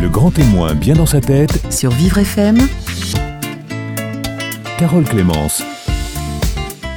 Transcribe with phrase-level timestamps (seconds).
[0.00, 2.56] Le grand témoin bien dans sa tête, sur Vivre FM.
[4.78, 5.60] Carole Clémence.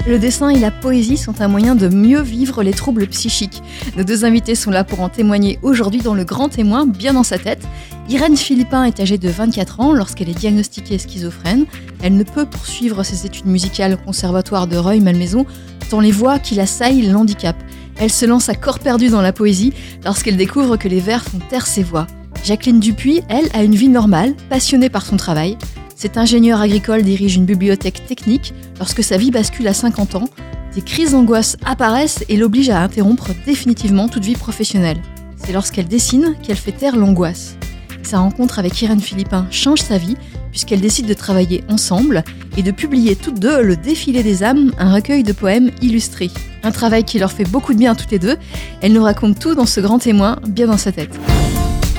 [0.07, 3.63] Le dessin et la poésie sont un moyen de mieux vivre les troubles psychiques.
[3.97, 7.23] Nos deux invités sont là pour en témoigner aujourd'hui dans Le Grand Témoin, bien dans
[7.23, 7.67] sa tête.
[8.07, 11.65] Irène Philippin est âgée de 24 ans lorsqu'elle est diagnostiquée schizophrène.
[12.03, 15.47] Elle ne peut poursuivre ses études musicales au conservatoire de Reuil-Malmaison
[15.89, 17.63] tant les voix qui l'assaillent l'handicapent.
[17.97, 19.73] Elle se lance à corps perdu dans la poésie
[20.05, 22.05] lorsqu'elle découvre que les vers font taire ses voix.
[22.43, 25.57] Jacqueline Dupuis, elle, a une vie normale, passionnée par son travail.
[25.95, 28.53] Cet ingénieur agricole dirige une bibliothèque technique.
[28.79, 30.29] Lorsque sa vie bascule à 50 ans,
[30.73, 34.97] des crises d'angoisse apparaissent et l'obligent à interrompre définitivement toute vie professionnelle.
[35.37, 37.57] C'est lorsqu'elle dessine qu'elle fait taire l'angoisse.
[38.03, 40.17] Sa rencontre avec Irène Philippin change sa vie
[40.49, 42.23] puisqu'elle décide de travailler ensemble
[42.57, 46.31] et de publier toutes deux Le Défilé des âmes, un recueil de poèmes illustrés.
[46.63, 48.37] Un travail qui leur fait beaucoup de bien à toutes les deux.
[48.81, 51.17] Elle nous raconte tout dans ce grand témoin, bien dans sa tête.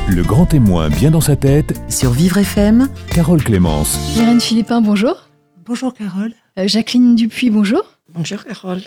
[0.09, 3.99] Le grand témoin bien dans sa tête, Sur Vivre FM, Carole Clémence.
[4.17, 5.29] Irène Philippin, bonjour.
[5.65, 6.33] Bonjour Carole.
[6.59, 7.83] Euh, Jacqueline Dupuis, bonjour.
[8.13, 8.83] Bonjour Carole.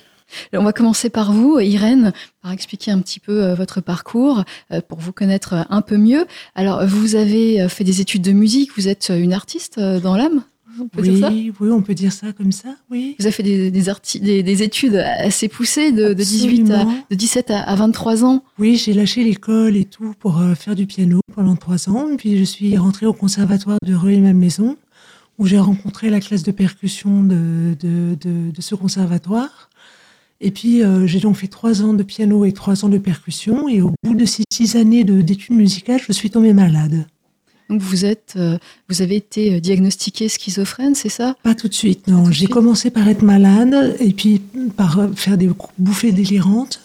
[0.53, 4.81] On va commencer par vous, Irène, par expliquer un petit peu euh, votre parcours euh,
[4.81, 6.25] pour vous connaître un peu mieux.
[6.55, 10.43] Alors, vous avez fait des études de musique, vous êtes une artiste euh, dans l'âme?
[10.81, 11.29] On peut dire Oui, ça
[11.61, 13.15] oui, on peut dire ça comme ça, oui.
[13.19, 16.85] Vous avez fait des, des, arti- des, des études assez poussées de, de 18 à,
[17.09, 18.43] de 17 à, à 23 ans.
[18.59, 22.09] Oui, j'ai lâché l'école et tout pour euh, faire du piano pendant trois ans.
[22.11, 24.77] Et puis je suis rentrée au conservatoire de Rueil-Malmaison,
[25.37, 29.69] où j'ai rencontré la classe de percussion de, de, de, de ce conservatoire.
[30.41, 33.69] Et puis euh, j'ai donc fait trois ans de piano et trois ans de percussion.
[33.69, 37.05] Et au bout de ces six années de- d'études musicales, je suis tombée malade.
[37.69, 38.57] Donc, vous êtes, euh,
[38.89, 41.35] vous avez été diagnostiquée schizophrène, c'est ça?
[41.43, 42.31] Pas tout de suite, non.
[42.31, 44.41] J'ai commencé par être malade et puis
[44.77, 46.81] par euh, faire des bouffées délirantes.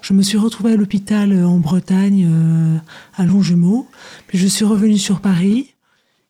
[0.00, 2.76] Je me suis retrouvée à l'hôpital euh, en Bretagne, euh,
[3.14, 3.86] à Longjumeau.
[4.26, 5.72] Puis je suis revenue sur Paris.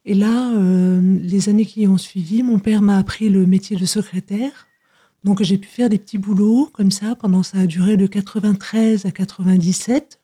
[0.05, 3.87] Et là, euh, les années qui ont suivi, mon père m'a appris le métier de
[3.87, 4.67] secrétaire.
[5.25, 9.07] Donc j'ai pu faire des petits boulots comme ça pendant ça a duré de 93
[9.07, 10.19] à 97,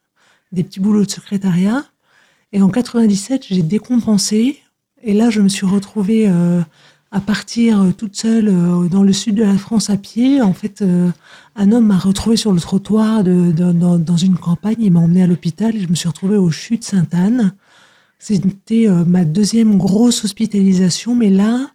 [0.51, 1.85] des petits boulots de secrétariat.
[2.53, 4.59] Et en 97, j'ai décompensé.
[5.03, 6.61] Et là, je me suis retrouvée euh,
[7.11, 10.41] à partir euh, toute seule euh, dans le sud de la France à pied.
[10.41, 10.83] En fait,
[11.57, 14.77] un homme m'a retrouvée sur le trottoir dans, une campagne.
[14.79, 17.53] Il m'a emmenée à l'hôpital et je me suis retrouvée au CHU de Sainte-Anne.
[18.19, 21.71] C'était ma deuxième grosse hospitalisation, mais là,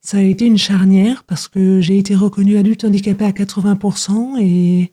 [0.00, 4.92] ça a été une charnière parce que j'ai été reconnue adulte handicapée à 80% et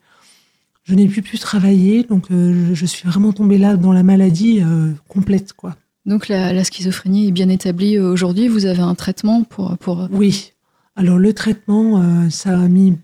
[0.88, 2.04] je n'ai plus pu travailler.
[2.04, 5.76] Donc, euh, je, suis vraiment tombée là dans la maladie euh, complète, quoi.
[6.06, 8.48] Donc, la, la schizophrénie est bien établie euh, aujourd'hui.
[8.48, 10.54] Vous avez un traitement pour, pour Oui.
[10.98, 12.98] Alors le traitement, euh, ça a mis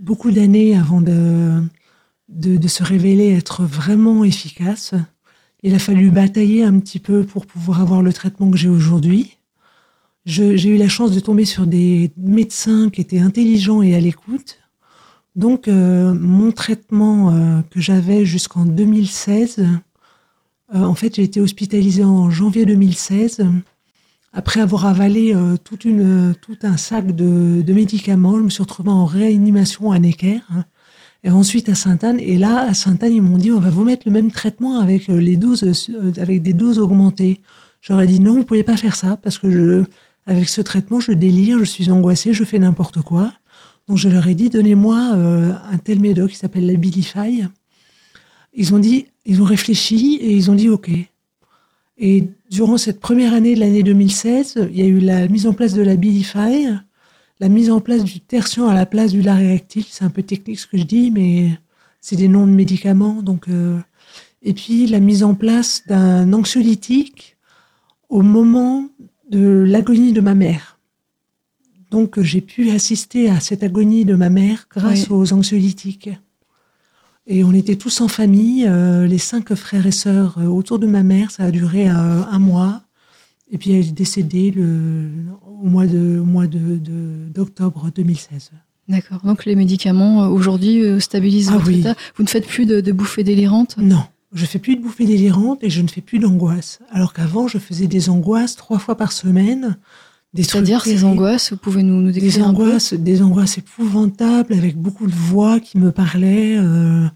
[0.00, 1.62] beaucoup d'années avant de,
[2.28, 4.94] de, de se révéler être vraiment efficace.
[5.62, 9.36] Il a fallu batailler un petit peu pour pouvoir avoir le traitement que j'ai aujourd'hui.
[10.26, 14.58] J'ai eu la chance de tomber sur des médecins qui étaient intelligents et à l'écoute.
[15.38, 19.60] Donc euh, mon traitement euh, que j'avais jusqu'en 2016,
[20.74, 23.46] euh, en fait j'ai été hospitalisée en janvier 2016
[24.32, 25.34] après avoir avalé
[25.64, 25.78] tout
[26.62, 30.40] un sac de, médicaments, je me suis retrouvée en réanimation à Necker.
[30.50, 30.64] hein,
[31.24, 32.20] et ensuite à Sainte-Anne.
[32.20, 35.08] Et là, à Sainte-Anne, ils m'ont dit on va vous mettre le même traitement avec
[35.08, 35.38] les
[36.18, 37.40] avec des doses augmentées.
[37.80, 39.84] J'aurais dit non, vous pouvez pas faire ça parce que
[40.26, 43.32] avec ce traitement, je délire, je suis angoissée, je fais n'importe quoi.
[43.88, 47.44] Donc je leur ai dit donnez-moi euh, un tel médoc qui s'appelle la Bilify.
[48.54, 50.90] Ils ont dit, ils ont réfléchi et ils ont dit ok.
[51.98, 55.52] Et durant cette première année de l'année 2016, il y a eu la mise en
[55.52, 56.68] place de la Bilify,
[57.40, 59.84] la mise en place du tertian à la place du Lariactil.
[59.88, 61.58] C'est un peu technique ce que je dis, mais
[62.00, 63.22] c'est des noms de médicaments.
[63.22, 63.78] Donc, euh,
[64.42, 67.36] et puis la mise en place d'un anxiolytique
[68.08, 68.88] au moment
[69.30, 70.77] de l'agonie de ma mère.
[71.90, 75.16] Donc j'ai pu assister à cette agonie de ma mère grâce Oui.
[75.16, 76.10] aux anxiolytiques.
[77.26, 80.86] Et on était tous en famille, euh, les cinq frères et sœurs euh, autour de
[80.86, 81.30] ma mère.
[81.30, 81.92] Ça a duré euh,
[82.24, 82.82] un mois.
[83.50, 85.08] Et puis elle est décédée le,
[85.60, 88.50] au mois de au mois de, de- d'octobre 2016.
[88.88, 89.20] D'accord.
[89.24, 91.80] Donc les médicaments aujourd'hui stabilisent Ah votre oui.
[91.80, 91.94] état.
[92.16, 93.76] Vous ne faites plus de, de bouffées délirantes?
[93.78, 94.02] Non,
[94.32, 96.78] je fais plus de bouffées délirantes et je ne fais plus d'angoisse.
[96.90, 99.76] Alors qu'avant, je faisais des angoisses trois fois par semaine.
[100.36, 104.52] C'est-à-dire ces angoisses, vous pouvez nous, nous des décrire un peu angoisses, des angoisses épouvantables
[104.52, 106.56] avec beaucoup de voix qui me parlaient.
[106.58, 107.08] euh,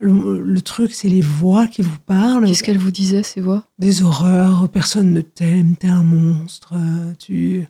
[0.00, 2.46] le, le truc, c'est les voix qui vous parlent.
[2.46, 3.64] Qu'est-ce qu'elles vous disaient, ces voix?
[3.78, 6.74] Des horreurs, personne ne t'aime, t'es un monstre,
[7.18, 7.66] tu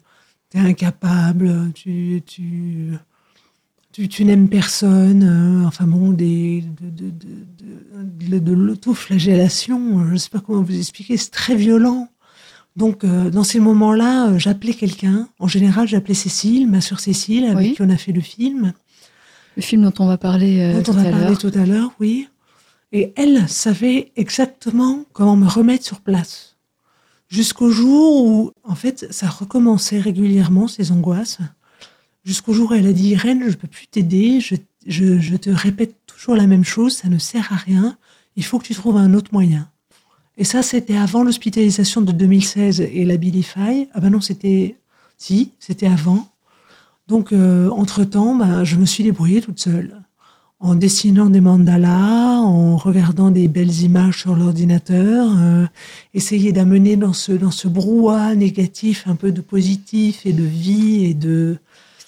[0.55, 2.93] es incapable, tu, tu,
[3.93, 10.06] tu, tu n'aimes personne, euh, enfin bon, des, de, de, de, de, de l'autoflagellation, euh,
[10.08, 12.08] je ne sais pas comment vous expliquer, c'est très violent.
[12.76, 15.29] Donc, euh, dans ces moments-là, euh, j'appelais quelqu'un.
[15.38, 17.75] En général, j'appelais Cécile, ma sœur Cécile, avec Oui.
[17.75, 18.73] qui on a fait le film.
[19.56, 21.38] Le film dont on va parler euh, dont tout on à a parlé l'heure.
[21.38, 22.29] tout à l'heure, oui.
[22.91, 26.56] Et elle savait exactement comment me remettre sur place.
[27.29, 31.38] Jusqu'au jour où, en fait, ça recommençait régulièrement, ces angoisses.
[32.25, 34.55] Jusqu'au jour où elle a dit, Irène, je ne peux plus t'aider, je,
[34.87, 37.97] je, je te répète toujours la même chose, ça ne sert à rien,
[38.37, 39.69] il faut que tu trouves un autre moyen.
[40.36, 43.88] Et ça, c'était avant l'hospitalisation de 2016 et la Bilify.
[43.92, 44.76] Ah ben non, c'était...
[45.16, 46.28] Si, c'était avant.
[47.06, 50.02] Donc, euh, entre-temps, ben, je me suis débrouillée toute seule.
[50.58, 55.66] En dessinant des mandalas, en regardant des belles images sur l'ordinateur, euh,
[56.14, 61.04] essayer d'amener dans ce, dans ce brouhaha négatif un peu de positif et de vie
[61.04, 61.58] et de...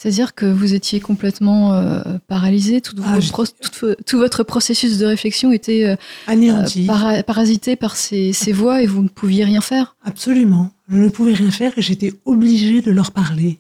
[0.07, 4.45] C'est-à-dire que vous étiez complètement euh, paralysé, tout, Ah, vos je- pro- tout, tout votre
[4.45, 5.97] processus de réflexion était euh,
[6.29, 6.87] anéanti.
[6.87, 9.97] para- parasité par ces, ces voix et vous ne pouviez rien faire.
[10.05, 10.71] Absolument.
[10.89, 13.59] Je ne pouvais rien faire et j'étais obligée de leur parler.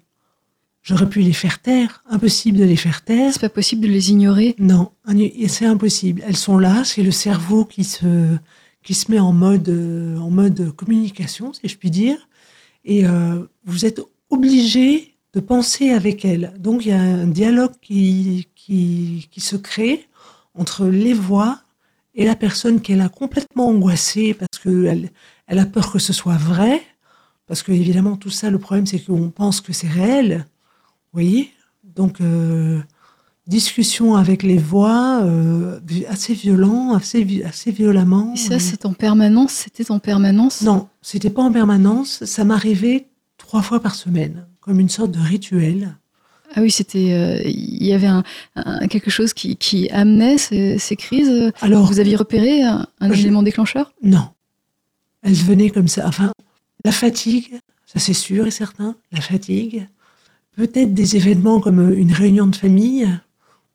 [0.84, 2.04] J'aurais pu les faire taire.
[2.08, 3.32] Impossible de les faire taire.
[3.32, 4.54] C'est pas possible de les ignorer.
[4.60, 4.92] Non,
[5.48, 6.22] c'est impossible.
[6.28, 8.36] Elles sont là, c'est le cerveau qui se,
[8.84, 12.28] qui se met en mode, euh, en mode communication, si je puis dire.
[12.84, 14.00] Et euh, vous êtes
[14.30, 16.52] obligé de penser avec elles.
[16.58, 20.08] Donc il y a un dialogue qui, qui, qui se crée
[20.54, 21.60] entre les voix
[22.14, 25.10] et la personne est là complètement angoissée parce qu'elle
[25.46, 26.80] elle a peur que ce soit vrai.
[27.46, 30.46] Parce que évidemment, tout ça, le problème, c'est qu'on pense que c'est réel.
[31.12, 31.52] Vous voyez?
[31.84, 32.80] Donc, euh,
[33.46, 35.78] discussion avec les voix, euh,
[36.08, 38.32] assez violent, assez, assez violemment.
[38.34, 40.62] Et ça, c'est en permanence, c'était en permanence?
[40.62, 42.24] Non, c'était pas en permanence.
[42.24, 43.06] Ça m'arrivait
[43.36, 45.96] trois fois par semaine, comme une sorte de rituel.
[46.54, 48.22] Ah oui, c'était, euh, il y avait un,
[48.56, 51.52] un- quelque chose qui, qui amenait ces, ces crises.
[51.60, 53.92] Alors, Vous aviez repéré un, un Je- élément déclencheur?
[54.02, 54.28] Non.
[55.22, 56.06] Elle venait comme ça.
[56.06, 56.32] Enfin,
[56.84, 59.86] la fatigue, ça c'est sûr et certain, la fatigue.
[60.56, 63.08] Peut-être des événements comme une réunion de famille,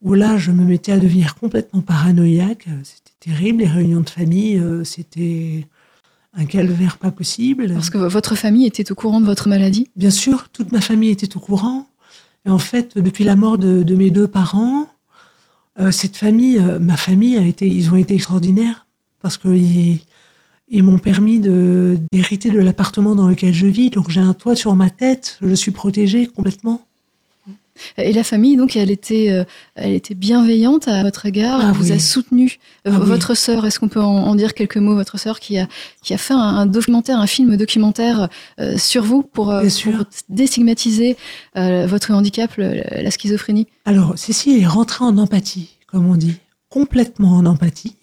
[0.01, 2.65] où là, je me mettais à devenir complètement paranoïaque.
[2.83, 5.67] C'était terrible, les réunions de famille, euh, c'était
[6.33, 7.73] un calvaire pas possible.
[7.73, 9.89] Parce que votre famille était au courant de votre maladie?
[9.95, 11.87] Bien sûr, toute ma famille était au courant.
[12.45, 14.87] Et en fait, depuis la mort de, de mes deux parents,
[15.79, 18.87] euh, cette famille, euh, ma famille a été, ils ont été extraordinaires
[19.21, 19.99] parce qu'ils
[20.73, 23.89] ils m'ont permis de d'hériter de l'appartement dans lequel je vis.
[23.89, 26.81] Donc j'ai un toit sur ma tête, je suis protégée complètement.
[27.97, 29.43] Et la famille, donc, elle était, euh,
[29.75, 31.59] elle était bienveillante à votre égard.
[31.61, 31.91] Ah elle vous oui.
[31.93, 32.57] a soutenu.
[32.85, 32.97] Ah oui.
[33.05, 35.67] votre sœur, est-ce qu'on peut en, en dire quelques mots Votre sœur qui a,
[36.03, 38.29] qui a fait un, un documentaire, un film documentaire
[38.59, 39.93] euh, sur vous pour, euh, pour
[40.29, 41.17] déstigmatiser
[41.57, 43.67] euh, votre handicap, le- la schizophrénie?
[43.85, 46.35] Alors, Cécile est rentrée en empathie, comme on dit,
[46.69, 47.95] complètement en empathie.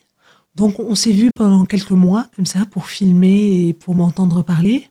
[0.55, 4.89] Donc, on s'est vu pendant quelques mois, comme ça, pour filmer et pour m'entendre parler.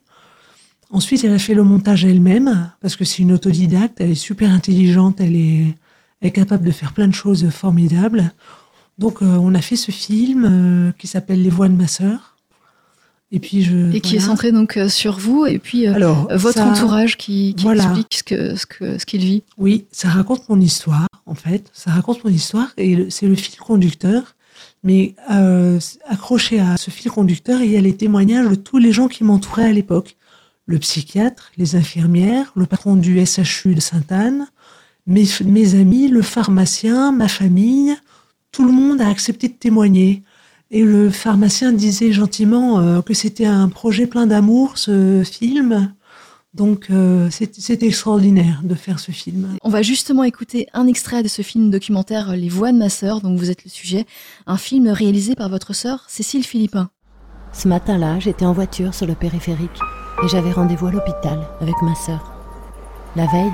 [0.90, 4.50] Ensuite, elle a fait le montage elle-même, parce que c'est une autodidacte, elle est super
[4.50, 5.74] intelligente, elle est,
[6.20, 8.32] elle est capable de faire plein de choses formidables.
[8.96, 12.36] Donc, euh, on a fait ce film euh, qui s'appelle Les voix de ma sœur.
[13.30, 13.92] Et puis, je.
[13.94, 17.54] Et qui est centré donc euh, sur vous et puis Alors, votre ça- entourage qui,
[17.54, 17.84] qui Voilà.
[17.84, 19.42] explique ce que ce que ce qu'il vit.
[19.58, 21.70] Oui, ça raconte mon histoire, en fait.
[21.74, 24.34] Ça raconte mon histoire et c'est le fil conducteur.
[24.82, 28.92] Mais euh, accroché à ce fil conducteur, il y a les témoignages de tous les
[28.92, 30.16] gens qui m'entouraient à l'époque.
[30.68, 34.46] Le psychiatre, les infirmières, le patron du SHU de Sainte-Anne,
[35.06, 37.96] mes, mes amis, le pharmacien, ma famille.
[38.52, 40.22] Tout le monde a accepté de témoigner.
[40.70, 45.94] Et le pharmacien disait gentiment euh, que c'était un projet plein d'amour, ce film.
[46.52, 49.56] Donc euh, c'est c'est extraordinaire de faire ce film.
[49.62, 53.22] On va justement écouter un extrait de ce film documentaire Les voix de ma sœur,
[53.22, 54.04] dont vous êtes le sujet,
[54.46, 56.90] un film réalisé par votre sœur Cécile Philippin.
[57.54, 59.80] Ce matin-là, j'étais en voiture sur le périphérique
[60.24, 62.32] et j'avais rendez-vous à l'hôpital avec ma sœur.
[63.16, 63.52] La veille,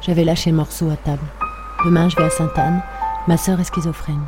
[0.00, 1.22] j'avais lâché le morceau à table.
[1.84, 2.82] Demain, je vais à Sainte-Anne.
[3.26, 4.20] Ma sœur est schizophrène.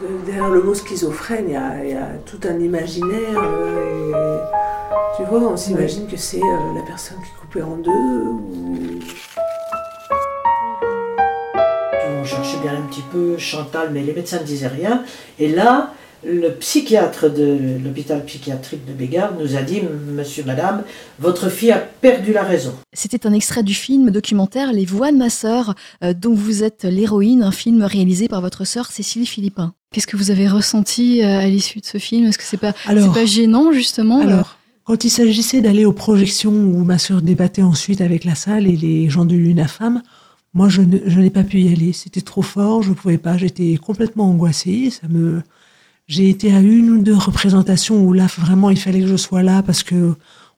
[0.00, 3.38] De- derrière le mot schizophrène, il y a, il y a tout un imaginaire.
[3.38, 7.76] euh, et, tu vois, on s'imagine que c'est euh, la personne qui est coupée en
[7.76, 7.90] deux.
[7.90, 8.98] ou-
[12.20, 15.02] On cherchait bien un petit peu Chantal, mais les médecins ne disaient rien.
[15.38, 15.90] Et là,
[16.26, 19.80] le psychiatre de l'hôpital psychiatrique de Bégard nous a dit
[20.14, 20.82] Monsieur, Madame,
[21.18, 22.72] votre fille a perdu la raison.
[22.92, 26.84] C'était un extrait du film documentaire Les voix de ma sœur, euh, dont vous êtes
[26.84, 29.74] l'héroïne, un film réalisé par votre sœur Cécile Philippin.
[29.92, 32.26] Qu'est-ce que vous avez ressenti euh, à l'issue de ce film?
[32.26, 35.94] Est-ce que c'est pas, Alors, pas gênant justement euh, alors quand il s'agissait d'aller aux
[35.94, 40.02] projections où ma sœur débattait ensuite avec la salle et les gens de l'UNAFAM,
[40.52, 41.94] Moi, je, ne- je n'ai pas pu y aller.
[41.94, 43.38] C'était trop fort, je pouvais pas.
[43.38, 44.90] J'étais complètement angoissée.
[44.90, 45.40] Ça me,
[46.06, 49.42] j'ai été à une ou deux représentations où là, vraiment, il fallait que je sois
[49.42, 50.14] là parce que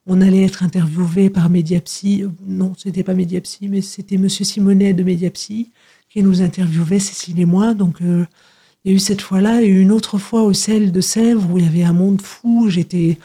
[0.07, 2.25] on allait être interviewé par Mediapsy.
[2.47, 5.73] Non, c'était pas Mediapsy, mais c'était Monsieur Simonet de Mediapsy
[6.09, 7.75] qui nous interviewait, Cécile et moi.
[7.75, 8.25] Donc, euh,
[8.85, 11.59] il y a eu cette fois-là et une autre fois au sel de Sèvres où
[11.59, 12.71] il y avait un monde fou.
[12.71, 13.19] J'étais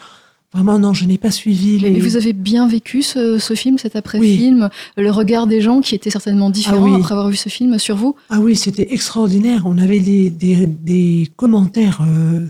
[0.53, 1.91] vraiment non, je n'ai pas suivi les.
[1.91, 5.95] Mais vous avez bien vécu ce, ce film, cet après-film, le regard des gens qui
[5.95, 6.99] était certainement différent Ah oui.
[7.01, 8.15] après avoir vu ce film sur vous?
[8.29, 9.63] Ah oui, c'était extraordinaire.
[9.65, 12.47] On avait des, des, des commentaires euh,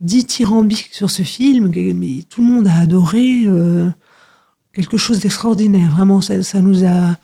[0.00, 3.42] dithyrambiques sur ce film, mais tout le monde a adoré.
[3.46, 3.88] euh,
[4.74, 5.90] quelque chose d'extraordinaire.
[5.90, 7.16] Vraiment, ça, ça nous a.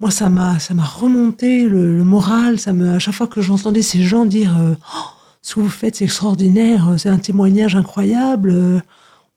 [0.00, 2.58] Moi, ça m'a, ça m'a remonté le, le moral.
[2.58, 5.08] Ça me, à chaque fois que j'entendais ces gens dire euh, Oh,
[5.42, 8.82] ce que vous faites, c'est extraordinaire, c'est un témoignage incroyable.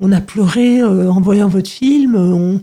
[0.04, 2.16] Euh, on a pleuré euh, en voyant votre film.
[2.16, 2.62] On,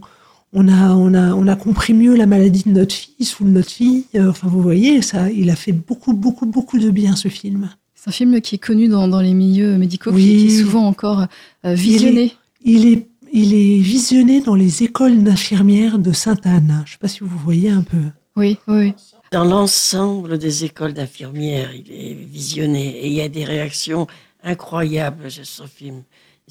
[0.53, 3.51] on a, on a, on a compris mieux la maladie de notre fils ou de
[3.51, 4.05] notre fille.
[4.15, 7.71] Euh, Enfin, vous voyez, ça, il a fait beaucoup, beaucoup, beaucoup de bien ce film.
[7.95, 10.23] C'est un film qui est connu dans, dans les milieux médicaux, Oui.
[10.25, 11.27] qui, qui est souvent encore
[11.65, 12.33] euh, visionné.
[12.65, 16.83] Il est, il est visionné dans les écoles d'infirmières de Sainte-Anne.
[16.87, 17.99] Je ne sais pas si vous voyez un peu.
[18.37, 18.95] Oui, oui, oui.
[19.33, 24.07] Dans l'ensemble des écoles d'infirmières, il est visionné et il y a des réactions
[24.43, 26.03] incroyables sur ce film.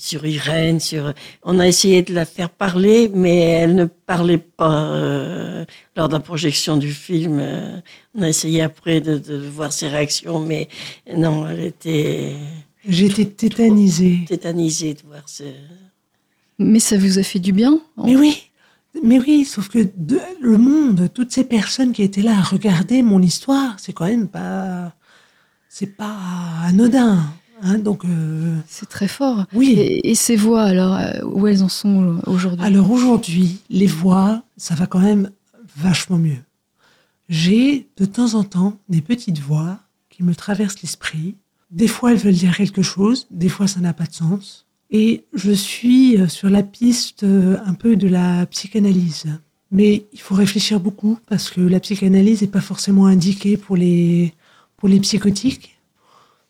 [0.01, 1.13] Sur Irène, sur.
[1.43, 5.65] On a essayé de la faire parler, mais elle ne parlait pas euh,
[5.97, 7.37] lors de la projection du film.
[7.41, 7.81] Euh,
[8.15, 10.69] On a essayé après de, de voir ses réactions, mais
[11.13, 12.33] non, elle était
[12.87, 14.19] J'étais tétanisée.
[14.25, 15.43] tétanisée de voir ce.
[16.59, 18.51] Mais ça vous a fait du bien Mais oui,
[19.03, 23.01] mais oui, sauf que de- le monde, toutes ces personnes qui étaient là à regarder
[23.01, 24.93] mon histoire, c'est quand même pas,
[25.67, 26.15] c'est pas
[26.63, 27.21] anodin.
[27.61, 29.45] Hein, donc, euh, C'est très fort.
[29.53, 29.71] oui.
[29.77, 32.65] Et, et ces voix, alors, euh, où elles en sont aujourd'hui?
[32.65, 35.29] Alors aujourd'hui, les voix, ça va quand même
[35.77, 36.37] vachement mieux.
[37.27, 41.35] J'ai de temps en temps des petites voix qui me traversent l'esprit.
[41.71, 44.65] Des fois, elles veulent dire quelque chose, des fois, ça n'a pas de sens.
[44.89, 49.25] Et je suis euh, sur la piste un peu de la psychanalyse.
[49.71, 54.33] Mais il faut réfléchir beaucoup parce que la psychanalyse n'est pas forcément indiquée pour les,
[54.77, 55.78] pour les psychotiques.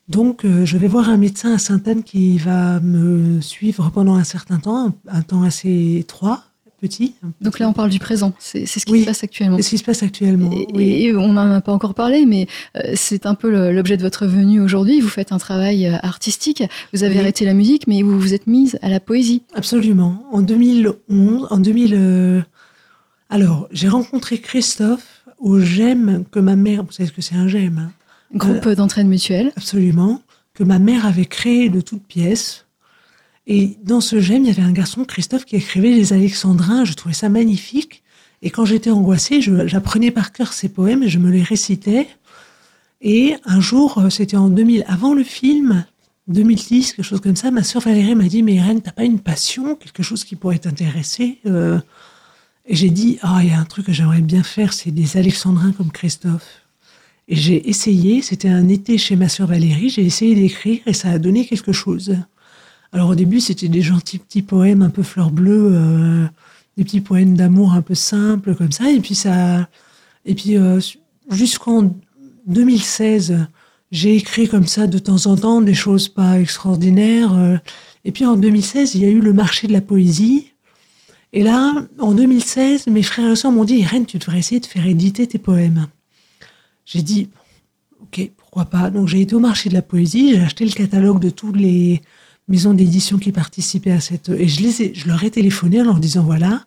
[0.10, 4.24] Donc, euh, je vais voir un médecin à Sainte-Anne qui va me suivre pendant un
[4.24, 6.44] certain temps, un, temps assez étroit,
[6.82, 7.14] petit.
[7.42, 8.34] Donc là, on parle du présent.
[8.40, 9.02] C'est ce qui Oui.
[9.02, 9.58] se passe actuellement.
[9.58, 10.50] C'est ce qui se passe actuellement.
[10.52, 10.84] Et, oui.
[11.06, 12.48] et on n'en a pas encore parlé, mais
[12.78, 15.00] euh, c'est un peu l'objet de votre venue aujourd'hui.
[15.00, 16.64] Vous faites un travail euh, artistique.
[16.94, 17.20] Vous avez Oui.
[17.20, 19.44] arrêté la musique, mais vous vous êtes mise à la poésie.
[19.54, 20.24] Absolument.
[20.32, 21.94] En 2011, en 2000.
[21.96, 22.42] euh,
[23.30, 26.84] Alors, j'ai rencontré Christophe au GEM que ma mère.
[26.84, 27.92] Vous savez ce que c'est un GEM hein?
[28.34, 29.52] Groupe d'entraide mutuelle.
[29.56, 30.22] Absolument.
[30.54, 32.66] Que ma mère avait créé de toutes pièces.
[33.48, 36.86] Et dans ce GEM, il y avait un garçon, Christophe, qui écrivait les Alexandrins.
[36.86, 38.04] Je trouvais ça magnifique.
[38.42, 42.08] Et quand j'étais angoissée, je- j'apprenais par cœur ses poèmes et je me les récitais.
[43.02, 45.86] Et un jour, euh, c'était en 2000, avant le film,
[46.28, 49.20] 2010, quelque chose comme ça, ma sœur Valérie m'a dit, mais Irène, t'as pas une
[49.20, 51.80] passion, quelque chose qui pourrait t'intéresser Euh,
[52.72, 55.18] Et j'ai dit, ah, il y a un truc que j'aimerais bien faire, c'est des
[55.18, 56.62] Alexandrins comme Christophe.
[57.30, 61.10] Et j'ai essayé, c'était un été chez ma sœur Valérie, j'ai essayé d'écrire et ça
[61.10, 62.18] a donné quelque chose.
[62.92, 66.26] Alors au début, c'était des gentils petits poèmes un peu fleur bleue, euh,
[66.76, 68.92] des petits poèmes d'amour un peu simples comme ça.
[68.92, 69.70] Et puis ça,
[70.26, 70.80] et puis euh,
[71.30, 71.94] jusqu'en
[72.48, 73.38] 2016,
[73.92, 77.36] j'ai écrit comme ça de temps en temps des choses pas extraordinaires.
[77.36, 77.58] euh.
[78.06, 80.48] Et puis en 2016, il y a eu le marché de la poésie.
[81.32, 84.66] Et là, en 2016, mes frères et sœurs m'ont dit, Irène, tu devrais essayer de
[84.66, 85.86] faire éditer tes poèmes.
[86.92, 87.30] J'ai dit,
[88.02, 88.90] ok, pourquoi pas.
[88.90, 92.02] Donc j'ai été au marché de la poésie, j'ai acheté le catalogue de toutes les
[92.48, 94.30] maisons d'édition qui participaient à cette...
[94.30, 96.64] Et je, les ai- je leur ai téléphoné en leur disant, voilà,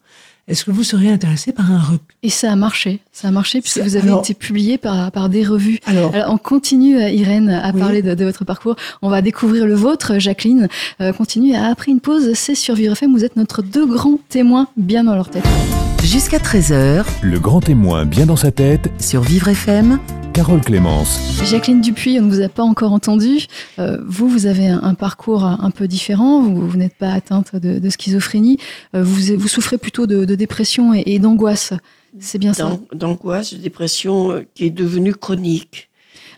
[0.47, 3.00] est-ce que vous seriez intéressé par un recueil Et ça a marché.
[3.11, 5.81] Ça a marché puisque vous avez alors- été publié par, par des revues.
[5.87, 7.81] Alors, Alors, on continue, euh, Irène, à Oui.
[7.81, 8.76] parler de, de votre parcours.
[9.02, 10.69] On va découvrir le vôtre, Jacqueline.
[11.00, 11.55] Euh, continue.
[11.57, 13.12] Après une pause, c'est sur Vivre FM.
[13.12, 15.45] Vous êtes notre deux grands témoins bien dans leur tête.
[16.02, 19.99] Jusqu'à 13h Le grand témoin bien dans sa tête, sur Vivre FM.
[20.32, 21.40] Carole Clémence.
[21.44, 23.47] Jacqueline Dupuis, on ne vous a pas encore entendu.
[23.78, 26.42] Euh, vous, vous avez un, un parcours un peu différent.
[26.42, 28.59] Vous, vous n'êtes pas atteinte de, de schizophrénie.
[28.94, 31.75] Euh, vous, vous souffrez plutôt de, de dépression et, et d'angoisse.
[32.18, 32.64] C'est bien ça.
[32.64, 35.90] d'an- d'angoisse, de dépression euh, qui est devenue chronique.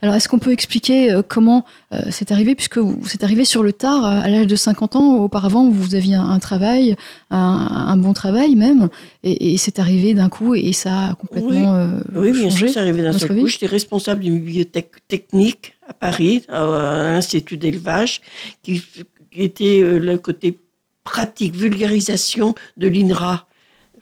[0.05, 3.73] Alors, est-ce qu'on peut expliquer euh, comment euh, c'est arrivé, puisque c'est arrivé sur le
[3.73, 5.17] tard, euh, à l'âge de 50 ans.
[5.17, 6.95] Auparavant, vous aviez un, un travail,
[7.31, 8.91] un, un bon travail même,
[9.23, 12.51] et, et c'est arrivé d'un coup et ça a complètement Oui, changé.
[12.51, 13.47] sûr, c'est arrivé d'un seul coup.
[13.47, 16.67] J'étais responsable d'une bibliothèque technique à Paris, à
[17.15, 18.21] l'Institut d'élevage,
[18.63, 18.83] qui,
[19.31, 20.59] qui était le côté
[21.03, 23.47] pratique, vulgarisation de l'INRA.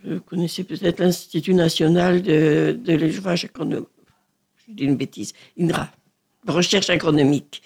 [0.04, 3.86] Vous connaissez peut-être l'Institut national de, de l'élevage économique.
[4.68, 5.32] Je dis une bêtise.
[5.60, 5.90] INRA.
[6.46, 7.62] Recherche économique.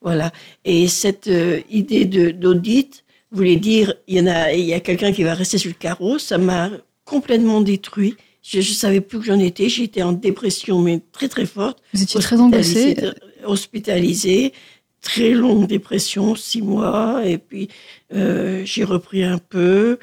[0.00, 0.32] Voilà.
[0.64, 5.12] Et cette euh, idée d'audit voulait dire, il y en a, il y a quelqu'un
[5.12, 6.18] qui va rester sur le carreau.
[6.18, 6.70] Ça m'a
[7.04, 8.16] complètement détruit.
[8.42, 9.68] Je ne savais plus où j'en étais.
[9.68, 11.82] J'étais en dépression, mais très très forte.
[11.92, 12.96] Vous étiez très angoissée.
[13.44, 14.52] Hospitalisée.
[15.00, 17.22] Très longue dépression, six mois.
[17.24, 17.68] Et puis,
[18.12, 19.98] euh, j'ai repris un peu.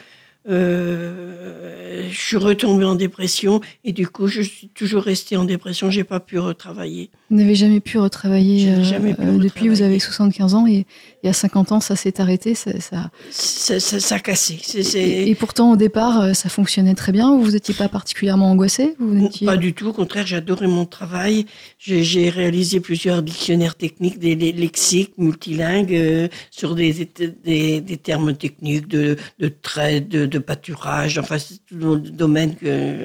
[0.49, 5.89] Euh, je suis retombée en dépression et du coup, je suis toujours restée en dépression.
[5.89, 7.09] J'ai pas pu retravailler.
[7.29, 9.67] Vous n'avez jamais pu retravailler euh, jamais pu euh, depuis.
[9.69, 10.85] Vous avez 75 ans et,
[11.23, 12.53] et à 50 ans, ça s'est arrêté.
[12.55, 14.59] Ça, ça- Ça, ça, ça a cassé.
[14.95, 17.35] Et, et pourtant, au départ, euh, ça fonctionnait très bien.
[17.37, 18.95] Vous n'étiez pas particulièrement angoissé.
[18.99, 21.45] Vous Pas du tout, au contraire, j'adorais mon travail.
[21.79, 27.07] J'ai réalisé plusieurs dictionnaires techniques, des, des lexiques multilingues euh, sur des,
[27.43, 32.55] des, des termes techniques de, de traite, de, de pâturage, enfin, c'est tout le domaine
[32.55, 32.97] que,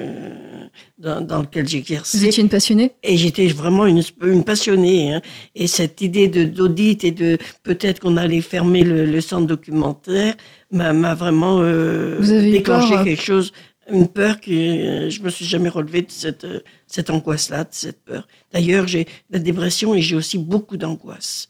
[0.97, 2.25] dans, dans lequel Vous j'exerçais.
[2.25, 2.91] étiez une passionnée?
[3.03, 5.13] Et j'étais vraiment une, une passionnée.
[5.13, 5.21] Hein.
[5.55, 10.35] Et cette idée de d'audit et de peut-être qu'on allait fermer le, le centre documentaire
[10.71, 13.51] m'a m'a vraiment euh, Vous avez déclenché peur, euh, quelque chose,
[13.91, 17.69] une peur que euh, je me suis jamais relevée de cette euh, cette angoisse-là, de
[17.71, 18.27] cette peur.
[18.53, 21.47] D'ailleurs, j'ai la dépression et j'ai aussi beaucoup d'angoisse.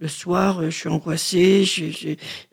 [0.00, 2.08] Le soir, euh, je suis angoissée, je je,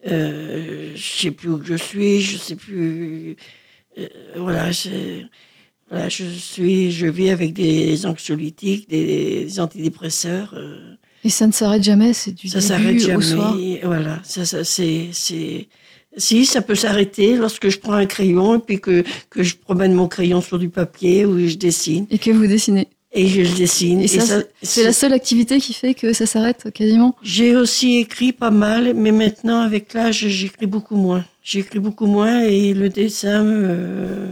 [0.08, 3.36] euh, je sais plus où je suis, je sais plus.
[3.98, 4.08] euh,
[4.38, 5.26] voilà, c'est.
[5.90, 10.54] Voilà, je suis, je vis avec des anxiolytiques, des antidépresseurs.
[10.56, 12.14] euh, Et ça ne s'arrête jamais.
[12.14, 13.56] C'est du ça début s'arrête au soir?
[13.56, 13.82] jamais.
[13.84, 15.68] Voilà, ça, ça, c'est, c'est.
[16.18, 19.94] Si, ça peut s'arrêter lorsque je prends un crayon et puis que que je promène
[19.94, 22.88] mon crayon sur du papier ou je dessine Et que vous dessinez?
[23.14, 24.02] Et je le dessine.
[24.02, 27.16] Et, ça, c'est la seule activité qui fait que ça s'arrête quasiment.
[27.22, 31.26] J'ai aussi écrit pas mal, mais maintenant avec l'âge, j'écris beaucoup moins.
[31.44, 33.46] J'écris beaucoup moins et le dessin.
[33.46, 34.28] euh,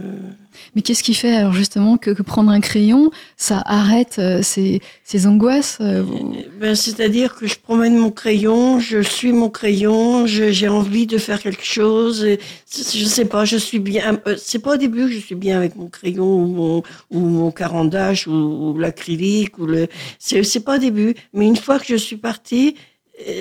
[0.74, 5.26] Mais qu'est-ce qui fait alors justement que, prendre un crayon, ça arrête euh, ces, ces
[5.26, 10.68] angoisses euh, vous- Ben, c'est-à-dire que je promène mon crayon, je suis mon crayon, j'ai
[10.68, 12.24] envie de faire quelque chose.
[12.24, 12.38] et
[12.74, 14.20] Je sais pas, je suis bien.
[14.26, 17.20] euh, C'est pas au début que je suis bien avec mon crayon ou mon, ou
[17.20, 19.88] mon carandage ou, l'acrylique ou le.
[20.18, 22.76] C'est pas au début, mais une fois que je suis partie,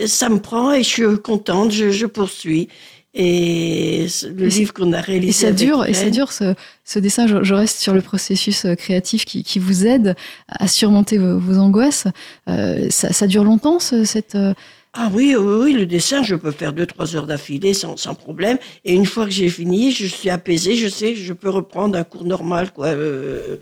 [0.07, 2.67] ça me prend et je suis contente, je, je poursuis.
[3.15, 5.29] Et le Et livre qu'on a réalisé.
[5.29, 6.53] Et ça dure, et ça dure ce,
[6.85, 7.25] ce dessin.
[7.27, 10.15] Je, je reste sur le processus euh, créatif qui, qui vous aide
[10.47, 12.05] à surmonter vos, vos angoisses.
[12.47, 14.35] Euh, ça, ça dure longtemps, ce- cette.
[14.35, 14.53] euh,
[14.93, 18.13] Ah oui, oui, oui, le dessin, je peux faire deux, trois heures d'affilée sans, sans
[18.13, 18.59] problème.
[18.85, 21.97] Et une fois que j'ai fini, je suis apaisée, je sais que je peux reprendre
[21.97, 22.87] un cours normal, quoi.
[22.87, 23.57] Euh,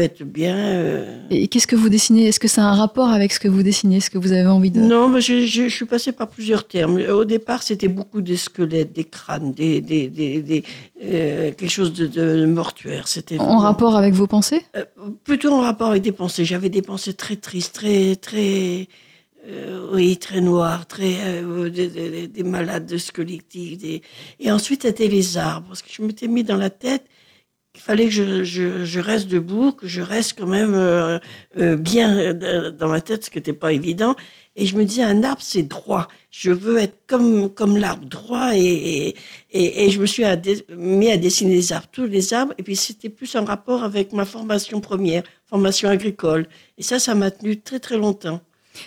[0.00, 0.56] être bien.
[0.56, 1.20] euh.
[1.30, 2.26] Et qu'est-ce que vous dessinez?
[2.28, 3.96] Est-ce que ça a un rapport avec ce que vous dessinez?
[3.98, 6.66] Est-ce que vous avez envie de Non, mais je, je, je suis passée par plusieurs
[6.66, 7.00] termes.
[7.10, 10.64] Au départ, c'était beaucoup des squelettes, des crânes, des, des, des, des
[11.04, 13.08] euh, quelque chose de, de mortuaire.
[13.08, 14.62] C'était en vraiment- rapport avec vos pensées?
[14.76, 14.84] Euh,
[15.24, 16.44] plutôt en rapport avec des pensées.
[16.44, 18.88] J'avais des pensées très tristes, très, très,
[19.92, 23.78] oui, très noires, très, des, des- des malades de squelettiques.
[23.78, 24.02] Des...
[24.38, 25.66] Et ensuite, c'était les arbres.
[25.68, 27.04] Parce que je m'étais mis dans la tête
[27.72, 31.18] qu'il fallait que je, je, je reste debout, que je reste quand même euh,
[31.58, 34.14] euh, bien euh, dans ma tête, ce qui n'était pas évident.
[34.56, 36.08] Et je me disais, un arbre, c'est droit.
[36.30, 38.50] Je veux être comme, comme l'arbre, droit.
[38.54, 39.14] Et,
[39.50, 40.36] et, et, je me suis à
[40.76, 42.52] mis à dessiner les arbres, tous les arbres.
[42.58, 46.46] Et puis, c'était plus en rapport avec ma formation première, formation agricole.
[46.76, 48.42] Et ça, ça m'a tenu très, très longtemps.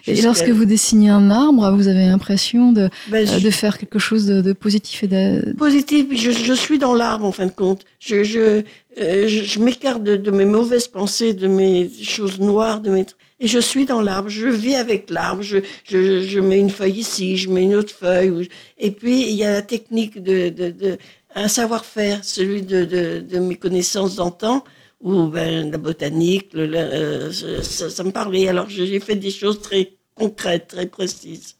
[0.08, 3.78] Et lorsque vous dessinez un arbre, vous avez l'impression de, Ben, euh, je- de faire
[3.78, 5.54] quelque chose de, de positif et de...
[5.58, 6.06] positif.
[6.15, 7.86] Je, je suis dans l'arbre en fin de compte.
[8.00, 8.63] Je, je,
[9.00, 13.06] euh, je, m'écarte de, de mes mauvaises pensées, de mes choses noires, de mes
[13.41, 14.30] et je suis dans l'arbre.
[14.30, 15.41] Je vis avec l'arbre.
[15.41, 18.48] Je, je, je mets une feuille ici, je mets une autre feuille.
[18.80, 20.98] Et puis il y a la technique de, de, de
[21.36, 24.63] un savoir-faire, celui de, de, de mes connaissances d'antan
[25.01, 26.49] ou ben, la botanique.
[26.53, 27.31] Le, le- euh,
[27.62, 28.47] ça, ça me parlait.
[28.47, 31.55] Alors j'ai fait des choses très concrètes, très précises.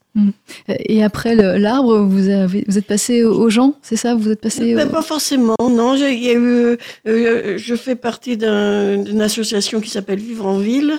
[0.70, 4.16] Et après l'arbre, vous, avez, vous êtes passé aux gens, c'est ça?
[4.16, 5.96] Vous êtes passé Ben, pas forcément, non.
[5.96, 10.58] Il y a eu, euh, je fais partie d'un- d'une association qui s'appelle Vivre en
[10.58, 10.94] Ville.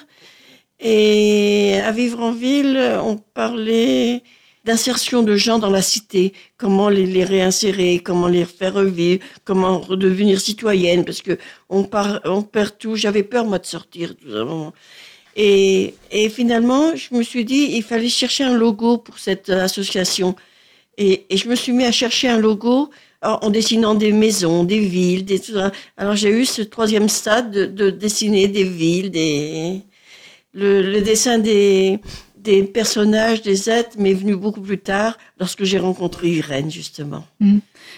[0.81, 4.23] Et à Vivre en Ville, on parlait
[4.67, 10.41] d'insertion de gens dans la cité, comment les, réinsérer, comment les faire revivre, comment redevenir
[10.41, 11.39] citoyenne, parce que
[11.71, 12.97] on, part, on perd tout.
[12.97, 14.15] J'avais peur, moi, de sortir.
[15.37, 20.35] Et, et finalement, je me suis dit, il fallait chercher un logo pour cette association.
[20.99, 22.91] Et, et je me suis mis à chercher un logo
[23.23, 25.41] en, dessinant des maisons, des villes, des.
[25.97, 29.83] Alors j'ai eu ce troisième stade de, de dessiner des villes, des
[30.55, 31.99] le dessin des
[32.47, 37.25] des personnages, des êtres m'est venu beaucoup plus tard lorsque j'ai rencontré Irène justement.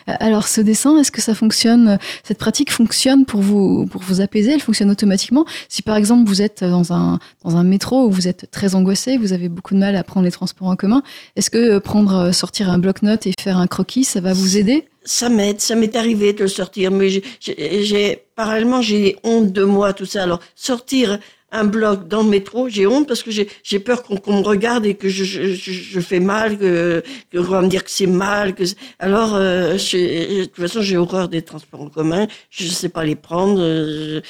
[0.07, 4.53] Alors ce dessin, est-ce que ça fonctionne Cette pratique fonctionne pour vous pour vous apaiser?
[4.53, 5.45] Elle fonctionne automatiquement?
[5.69, 9.19] Si par exemple vous êtes dans un dans un métro où vous êtes très angoissé,
[9.19, 11.03] vous avez beaucoup de mal à prendre les transports en commun,
[11.37, 14.89] est-ce que prendre sortir un bloc-notes et faire un croquis, ça va vous aider?
[15.05, 19.93] Ça m'aide, ça m'est arrivé de le sortir, mais j'ai parallèlement j'ai honte de moi
[19.93, 20.23] tout ça.
[20.23, 21.19] Alors sortir
[21.51, 24.95] un bloc dans le métro, j'ai honte parce que j'ai peur qu'on me regarde et
[24.95, 28.55] que je, je, je fais mal, que qu'on va me dire que c'est mal.
[28.55, 28.65] Que
[28.99, 32.27] alors, euh, de toute façon, j'ai horreur des transports en commun.
[32.51, 33.59] Je ne sais pas les prendre.
[33.61, 34.21] Euh,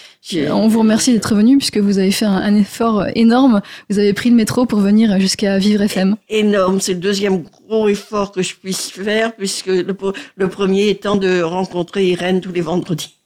[0.50, 3.62] On vous remercie d'être venu puisque vous avez fait un, effort énorme.
[3.90, 6.16] Vous avez pris le métro pour venir jusqu'à Vivre FM.
[6.28, 9.96] Énorme, c'est le deuxième gros effort que je puisse faire puisque le,
[10.36, 13.16] le premier étant de rencontrer Irène tous les vendredis.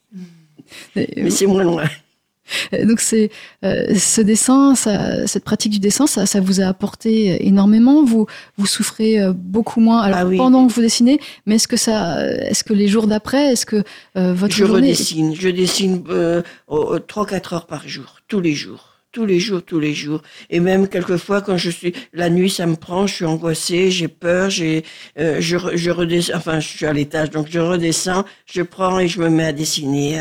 [0.95, 1.83] Mais c'est moins loin.
[2.73, 3.29] Euh, donc c'est
[3.63, 8.03] euh, ce dessin, ça, cette pratique du dessin, ça, ça vous a apporté énormément.
[8.03, 8.27] Vous
[8.57, 12.25] vous souffrez euh, beaucoup moins alors ah pendant que vous dessinez, mais est-ce que ça,
[12.25, 13.83] est-ce que les jours d'après, est-ce que
[14.15, 16.03] votre je journée redessine, je dessine
[17.07, 20.23] trois quatre heures par jour, tous les jours tous les jours, tous les jours.
[20.49, 24.07] Et même quelquefois, quand je suis la nuit, ça me prend, je suis angoissée, j'ai
[24.07, 24.83] peur, j'ai,
[25.15, 29.21] je, je redescends, enfin, je suis à l'étage, donc je redescends, je prends et je
[29.21, 30.17] me mets à dessiner,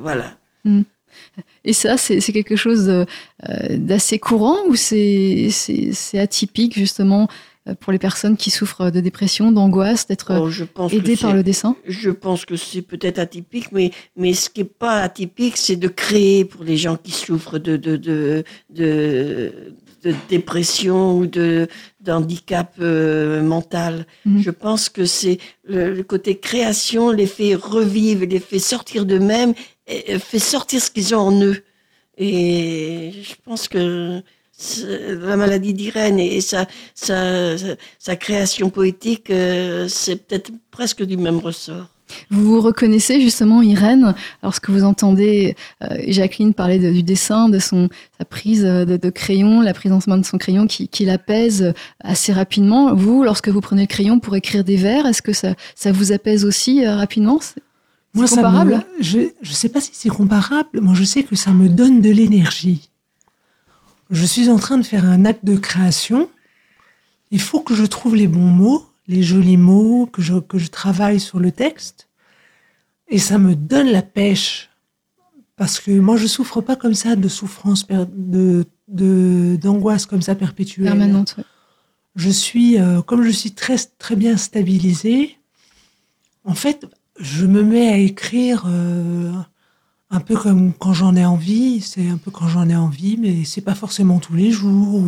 [0.00, 0.38] voilà.
[0.64, 0.84] Hmm.
[1.64, 3.04] Et ça, c'est quelque chose euh,
[3.70, 5.48] d'assez courant ou c'est
[6.14, 7.28] atypique justement
[7.68, 10.32] euh, pour les personnes qui souffrent de dépression, d'angoisse, d'être
[10.76, 11.76] oh, aidées par le dessin?
[11.86, 15.88] Je pense que c'est peut-être atypique, mais, mais ce qui n'est pas atypique, c'est de
[15.88, 19.74] créer pour les gens qui souffrent de, de, de, de,
[20.28, 21.68] dépression ou de
[22.00, 24.06] d'handicap euh, mental.
[24.24, 24.42] Mhm.
[24.42, 29.54] Je pense que c'est le, le, côté création les fait revivre, les fait sortir d'eux-mêmes
[30.18, 31.62] fait sortir ce qu'ils ont en eux.
[32.16, 34.22] Et je pense que
[34.84, 37.56] la maladie d'Irène et sa, sa,
[37.98, 41.88] sa, création poétique, euh, c'est peut-être presque du même ressort.
[42.30, 47.88] Vous vous reconnaissez justement, Irène, lorsque vous entendez euh, Jacqueline parler du dessin, de son,
[48.18, 52.32] sa prise de, crayon, la prise en main de son crayon qui, qui l'apaise assez
[52.32, 52.94] rapidement.
[52.94, 56.12] Vous, lorsque vous prenez le crayon pour écrire des vers, est-ce que ça, ça vous
[56.12, 57.40] apaise aussi euh, rapidement?
[58.14, 58.84] Moi, comparable?
[59.00, 60.80] Je ne sais pas si c'est comparable.
[60.80, 62.90] Moi, je sais que ça me donne de l'énergie.
[64.10, 66.28] Je suis en train de faire un acte de création.
[67.30, 70.68] Il faut que je trouve les bons mots, les jolis mots, que je, que je
[70.68, 72.08] travaille sur le texte.
[73.08, 74.70] Et ça me donne la pêche.
[75.56, 78.64] Parce que moi, je souffre pas comme ça de souffrance, de,
[79.56, 80.86] d'angoisse comme ça perpétuelle.
[80.86, 81.36] Permanente.
[82.14, 85.38] Je suis, euh, comme je suis très, très bien stabilisée,
[86.44, 86.86] en fait,
[87.18, 89.32] je me mets à écrire euh,
[90.10, 91.80] un peu comme quand j'en ai envie.
[91.80, 95.02] C'est un peu quand j'en ai envie, mais c'est pas forcément tous les jours.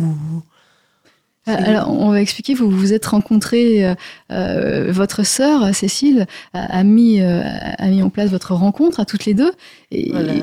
[1.45, 3.93] Alors, on va expliquer, vous vous êtes rencontrés,
[4.31, 9.33] euh, votre sœur, Cécile, a, mis, a mis en place votre rencontre à toutes les
[9.33, 9.51] deux.
[9.91, 10.33] Et, voilà.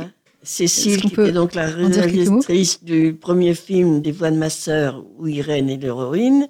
[0.42, 5.26] Cécile, qui était donc la réalisatrice du premier film des voix de ma sœur, où
[5.26, 6.48] Irène est l'héroïne,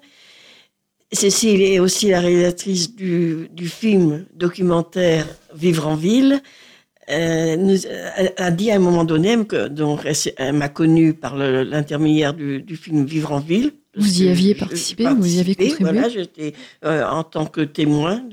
[1.11, 6.41] Cécile est aussi la réalisatrice du, du film documentaire Vivre en ville.
[7.09, 7.75] Euh, nous,
[8.15, 12.61] elle a dit à un moment donné que donc elle, m'a connue par l'intermédiaire du,
[12.61, 13.73] du, film Vivre en ville.
[13.95, 15.83] Vous y aviez participé, vous y avez contribué.
[15.83, 16.53] Voilà, j'étais
[16.85, 18.23] euh, en tant que témoin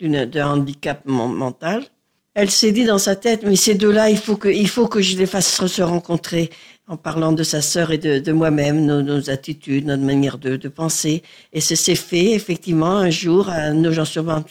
[0.00, 1.84] d'un handicap mental.
[2.34, 5.00] Elle s'est dit dans sa tête, mais ces deux-là, il faut que, il faut que
[5.02, 6.50] je les fasse se rencontrer
[6.90, 10.56] en parlant de sa sœur et de, de moi-même, nos, nos, attitudes, notre manière de,
[10.56, 11.22] de penser.
[11.52, 14.42] Et c'est fait effectivement un jour à Nogent-sur-Marne,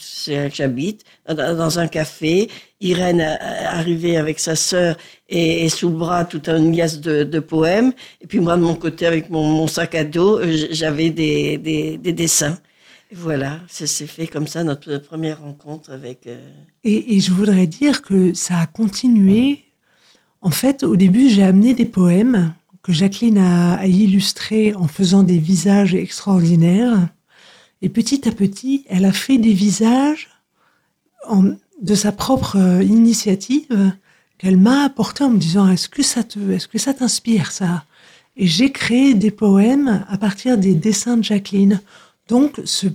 [0.53, 2.49] j'habite, dans un café.
[2.81, 4.95] Irène arrivée avec sa sœur
[5.27, 7.91] et, et, sous le bras toute une liasse de, de, poèmes.
[8.21, 10.39] Et puis moi de mon côté avec mon, mon sac à dos,
[10.71, 12.57] j'avais des, des, des, dessins.
[13.11, 16.27] Voilà, c'est fait comme ça notre première rencontre avec.
[16.27, 16.39] Euh...
[16.83, 19.65] Et, et je voudrais dire que ça a continué
[20.41, 25.37] en fait, au début, j'ai amené des poèmes que Jacqueline a, illustrés en faisant des
[25.37, 27.09] visages extraordinaires.
[27.81, 30.29] Et petit à petit, elle a fait des visages
[31.81, 33.93] de sa propre euh, initiative
[34.37, 37.83] qu'elle m'a apporté en me disant est-ce que ça te, est-ce que ça t'inspire ça?
[38.37, 41.81] Et j'ai créé des poèmes à partir des dessins de Jacqueline.
[42.29, 42.87] Donc, ce,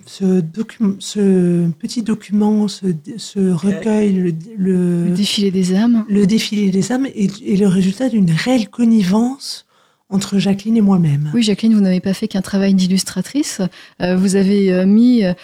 [1.71, 8.09] petit document, ce, recueil, le, défilé des âmes, le défilé des âmes est, le résultat
[8.09, 9.67] d'une réelle connivence
[10.15, 11.31] entre Jacqueline et moi-même.
[11.35, 13.61] Oui, Jacqueline, vous n'avez pas fait qu'un travail d'illustratrice.
[14.01, 15.35] Euh, vous avez euh, mis, euh,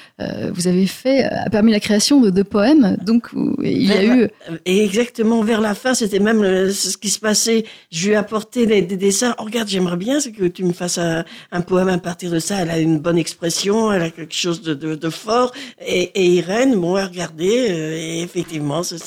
[0.54, 2.96] vous avez fait, a permis la création de, de poèmes.
[3.04, 3.28] Donc,
[3.62, 4.20] il y a Vers eu.
[4.22, 4.28] la-
[4.66, 7.64] Et exactement, vers la fin, c'était même le- ce qui se passait.
[7.90, 9.34] Je lui ai apporté les- des dessins.
[9.38, 12.38] Oh, regarde, j'aimerais bien c'est que tu me fasses un, un poème à partir de
[12.38, 12.62] ça.
[12.62, 15.52] Elle a une bonne expression, elle a quelque chose de, de, de fort.
[15.84, 18.98] Et, et Irène, bon, euh, et effectivement, c'est...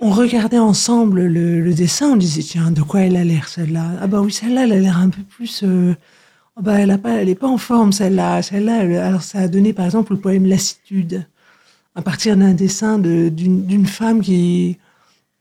[0.00, 3.92] On regardait ensemble le, le dessin, on disait tiens de quoi elle a l'air celle-là?
[4.00, 5.94] Ah bah oui celle-là elle a l'air un peu plus euh,
[6.56, 8.42] oh bah elle a pas elle est pas en forme celle-là.
[8.42, 11.26] Celle-là elle- alors ça a donné par exemple le poème Lassitude
[11.96, 14.78] à partir d'un dessin de- d'une d'une femme qui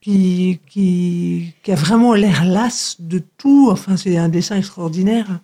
[0.02, 3.70] qui, qui qui a vraiment l'air lasse de tout.
[3.72, 5.39] Enfin c'est un dessin extraordinaire.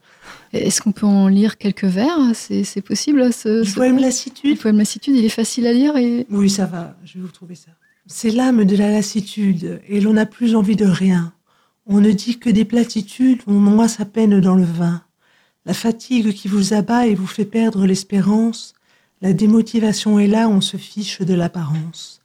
[0.54, 2.18] Est-ce qu'on peut en lire quelques vers?
[2.34, 4.60] C'est c'est possible ce, le ce poème Le Lassitude?
[4.60, 7.54] Poème Lassitude, il est facile à lire et Oui, ça va, je vais vous trouver
[7.56, 7.72] ça.
[8.06, 11.34] C'est l'âme de la lassitude, et l'on n'a plus envie de rien.
[11.86, 15.02] On ne dit que des platitudes, on noie sa peine dans le vin.
[15.66, 18.74] La fatigue qui vous abat et vous fait perdre l'espérance,
[19.22, 22.22] la démotivation est là, on se fiche de l'apparence.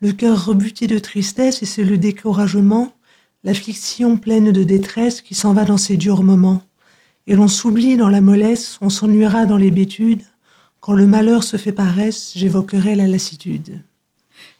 [0.00, 2.92] Le cœur rebuté de tristesse, et c'est le découragement,
[3.42, 6.62] l'affliction pleine de détresse qui s'en va dans ces durs moments.
[7.26, 9.72] Et l'on s'oublie dans la mollesse, on s'ennuiera dans les.
[10.78, 13.82] Quand le malheur se fait paresse, j'évoquerai la lassitude.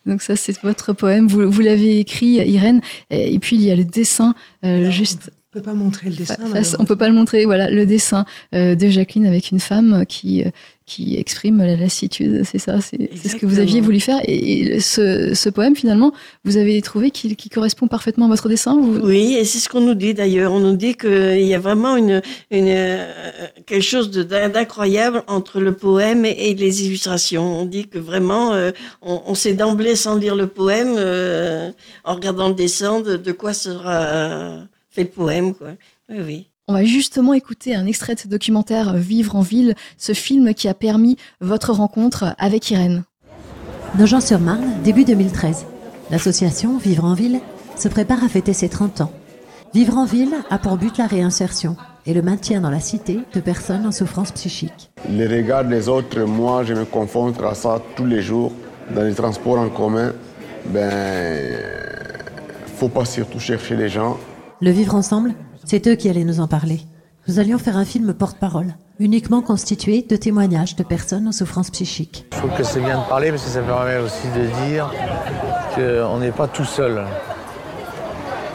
[0.06, 1.26] Donc ça c'est votre poème.
[1.26, 2.80] Vous, vous l'avez écrit, Irène.
[3.10, 5.30] Et, et puis il y a le dessin euh, juste.
[5.56, 6.36] On peut pas montrer le dessin.
[6.52, 7.46] Face- on peut pas le montrer.
[7.46, 10.50] Voilà, le dessin euh, de Jacqueline avec une femme qui euh,
[10.84, 12.42] qui exprime la lassitude.
[12.44, 14.20] C'est ça, c'est ce que vous aviez voulu faire.
[14.24, 16.12] Et, et ce, ce poème, finalement,
[16.44, 18.78] vous avez trouvé qu'il qu'il correspond parfaitement à votre dessin.
[18.78, 18.98] Vous...
[18.98, 20.52] Oui, et c'est ce qu'on nous dit d'ailleurs.
[20.52, 23.10] On nous dit qu'il y a vraiment une, une, euh,
[23.64, 27.62] quelque chose d'incroyable entre le poème et, et les illustrations.
[27.62, 31.70] On dit que vraiment, euh, on, on sait d'emblée, sans lire le poème, euh,
[32.04, 34.58] en regardant le dessin, de, de quoi sera
[34.96, 35.54] euh, fait le poème.
[35.54, 35.68] Quoi.
[36.08, 36.46] Oui, oui.
[36.68, 40.52] On va justement écouter un extrait de ce documentaire euh, Vivre en ville, ce film
[40.54, 43.04] qui a permis votre rencontre avec Irène.
[43.98, 45.66] Nogent-sur-Marne, début 2013.
[46.10, 47.40] L'association Vivre en Ville
[47.76, 49.12] se prépare à fêter ses 30 ans.
[49.74, 53.40] Vivre en Ville a pour but la réinsertion et le maintien dans la cité de
[53.40, 54.90] personnes en souffrance psychique.
[55.10, 58.52] Les regards des autres, moi, je me confronte à ça tous les jours.
[58.94, 60.12] Dans les transports en commun,
[60.66, 61.60] ben,
[62.76, 64.18] faut pas surtout chercher les gens.
[64.60, 66.80] Le vivre ensemble, c'est eux qui allaient nous en parler.
[67.28, 72.24] Nous allions faire un film porte-parole, uniquement constitué de témoignages de personnes en souffrance psychique.
[72.32, 74.92] Je trouve que c'est bien de parler parce que ça permet aussi de dire
[75.74, 77.04] qu'on n'est pas tout seul.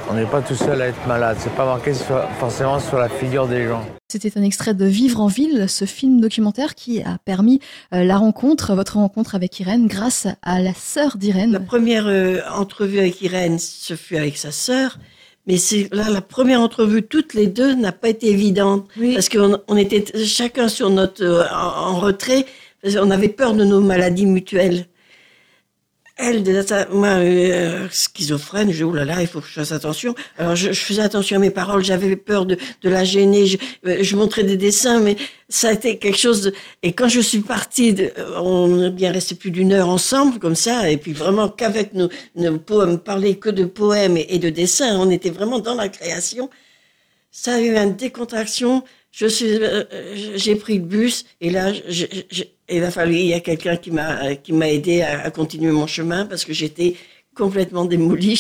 [0.10, 1.38] On n'est pas tout seul à être malade.
[1.40, 3.82] C'est pas marqué sur- forcément sur la figure des gens.
[4.12, 7.62] C'était un extrait de Vivre en ville, ce film documentaire qui a permis
[7.94, 11.64] euh, la rencontre, votre rencontre avec Irène, grâce à la sœur La d'Irène.
[11.66, 14.98] première euh, entrevue avec Irène, ce fut avec sa sœur.
[15.48, 19.14] Mais c'est là la première entrevue, toutes les deux, n'a pas été évidente Oui.
[19.14, 22.46] parce qu'on on était chacun sur notre euh, en, en retrait.
[22.82, 24.86] parce qu'on avait peur de nos maladies mutuelles.
[26.22, 30.14] Elle, ça- moi, euh, schizophrène, je oh là là, il faut que je fasse attention.
[30.38, 33.58] Alors, je, faisais attention à mes paroles, j'avais peur de, de la gêner, je,
[33.88, 35.18] euh, montrais des dessins, mais
[35.50, 36.52] ça a été quelque chose.
[36.84, 40.56] Et quand je suis partie, euh, on est bien resté plus d'une heure ensemble, comme
[40.56, 44.50] ça, et puis vraiment qu'avec nos, nos poèmes, parler que de poèmes et, et de
[44.52, 46.50] dessins, on était vraiment dans la création.
[47.32, 48.84] Ça a eu une décontraction.
[49.12, 52.92] Je suis, euh, euh, j'ai pris le bus et là, je- je- je- il a
[52.92, 56.26] fallu, il y a quelqu'un qui m'a qui m'a aidé à, à continuer mon chemin
[56.26, 56.96] parce que j'étais
[57.36, 58.40] complètement démolie.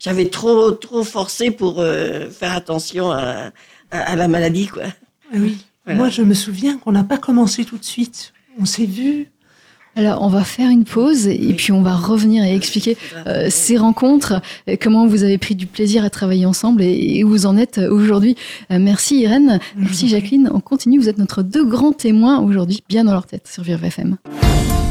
[0.00, 3.52] J'avais trop trop forcé pour euh, faire attention à,
[3.92, 4.84] à, à la maladie, quoi.
[5.32, 5.56] Oui.
[5.84, 5.98] Voilà.
[5.98, 8.32] Moi, je me souviens qu'on n'a pas commencé tout de suite.
[8.60, 9.28] On s'est vu.
[9.98, 13.76] Alors, on va faire une pause et puis on va revenir et expliquer euh, ces
[13.76, 17.46] rencontres, euh, comment vous avez pris du plaisir à travailler ensemble et, et où vous
[17.46, 18.36] en êtes aujourd'hui.
[18.70, 20.50] Euh, merci Irène, merci Jacqueline.
[20.54, 23.84] On continue, vous êtes notre deux grands témoins aujourd'hui, bien dans leur tête sur Vivre
[23.84, 24.18] FM.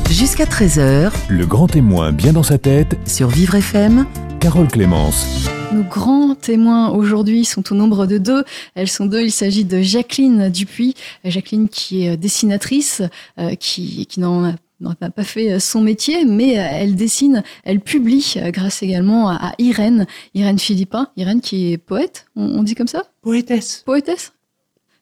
[0.10, 4.06] Jusqu'à 13h Le grand témoin bien dans sa tête, sur Vivre FM.
[4.42, 5.48] Carole Clémence.
[5.72, 8.44] Nos grands témoins aujourd'hui sont au nombre de deux.
[8.76, 9.22] Elles sont deux.
[9.22, 10.96] Il s'agit de Jacqueline Dupuis.
[11.24, 13.02] Jacqueline qui est dessinatrice,
[13.40, 16.96] euh, qui, qui n'en a n'en a pas fait euh, son métier, mais euh, elle
[16.96, 22.64] dessine, elle publie euh, grâce également à, Irène, Irène Philippin, Irène qui est poète, on,
[22.64, 23.04] dit comme ça?
[23.22, 23.84] Poétesse.
[23.86, 24.34] Poétesse?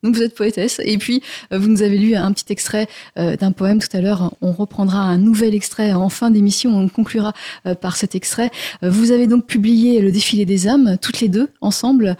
[0.03, 3.79] Donc vous êtes poétesse et puis vous nous avez lu un petit extrait d'un poème
[3.79, 4.35] tout à l'heure.
[4.39, 6.77] On reprendra un nouvel extrait en fin d'émission.
[6.77, 7.33] On conclura
[7.81, 8.51] par cet extrait.
[8.83, 12.17] Vous avez donc publié le défilé des âmes toutes les deux ensemble.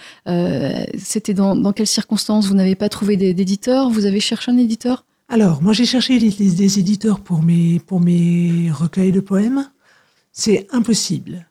[0.97, 2.47] C'était dans, dans quelles circonstances?
[2.47, 3.91] Vous n'avez pas trouvé d'é- d'éditeur?
[3.91, 5.05] Vous avez cherché un éditeur?
[5.27, 9.69] Alors, moi, j'ai cherché des, des- éditeurs pour mes, pour mes recueils de poèmes.
[10.31, 11.47] C'est impossible.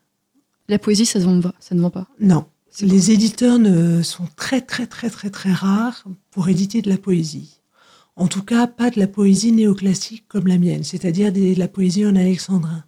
[0.69, 1.55] La poésie, ça ne vend pas.
[1.59, 2.07] Ça ne vend pas.
[2.21, 2.47] Non.
[2.81, 7.61] Les éditeurs ne, sont très très très très très rares pour éditer de la poésie.
[8.17, 12.05] En tout cas, pas de la poésie néoclassique comme la mienne, c'est-à-dire de la poésie
[12.07, 12.85] en alexandrin.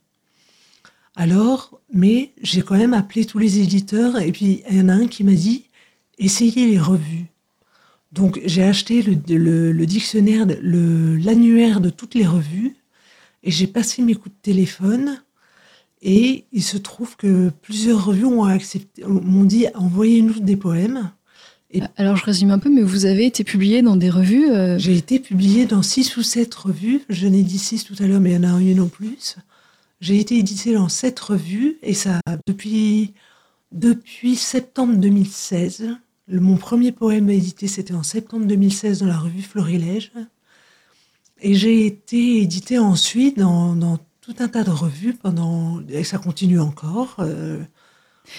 [1.14, 4.94] Alors, mais j'ai quand même appelé tous les éditeurs et puis il y en a
[4.94, 5.64] un qui m'a dit
[6.18, 7.27] essayez les revues.
[8.12, 12.77] Donc j'ai acheté le, le dictionnaire, l'annuaire de toutes les revues
[13.42, 15.23] et j'ai passé mes coups de téléphone
[16.03, 21.11] et il se trouve que plusieurs revues ont accepté, m'ont dit envoyez-nous des poèmes.
[21.71, 24.79] Et Alors je résume un peu, mais vous avez été publié dans des revues euh,
[24.79, 27.03] J'ai été publié dans six ou sept revues.
[27.09, 29.37] Je n'ai dit six tout à l'heure, mais il y en a une en plus.
[30.01, 33.14] J'ai été édité dans sept revues et ça depuis
[33.73, 35.97] depuis septembre 2016.
[36.29, 40.12] Mon premier poème édité, c'était en septembre 2016 dans la revue Florilège.
[41.41, 46.59] Et j'ai été édité ensuite dans, tout un tas de revues pendant et ça continue
[46.59, 47.17] encore.
[47.21, 47.61] Euh.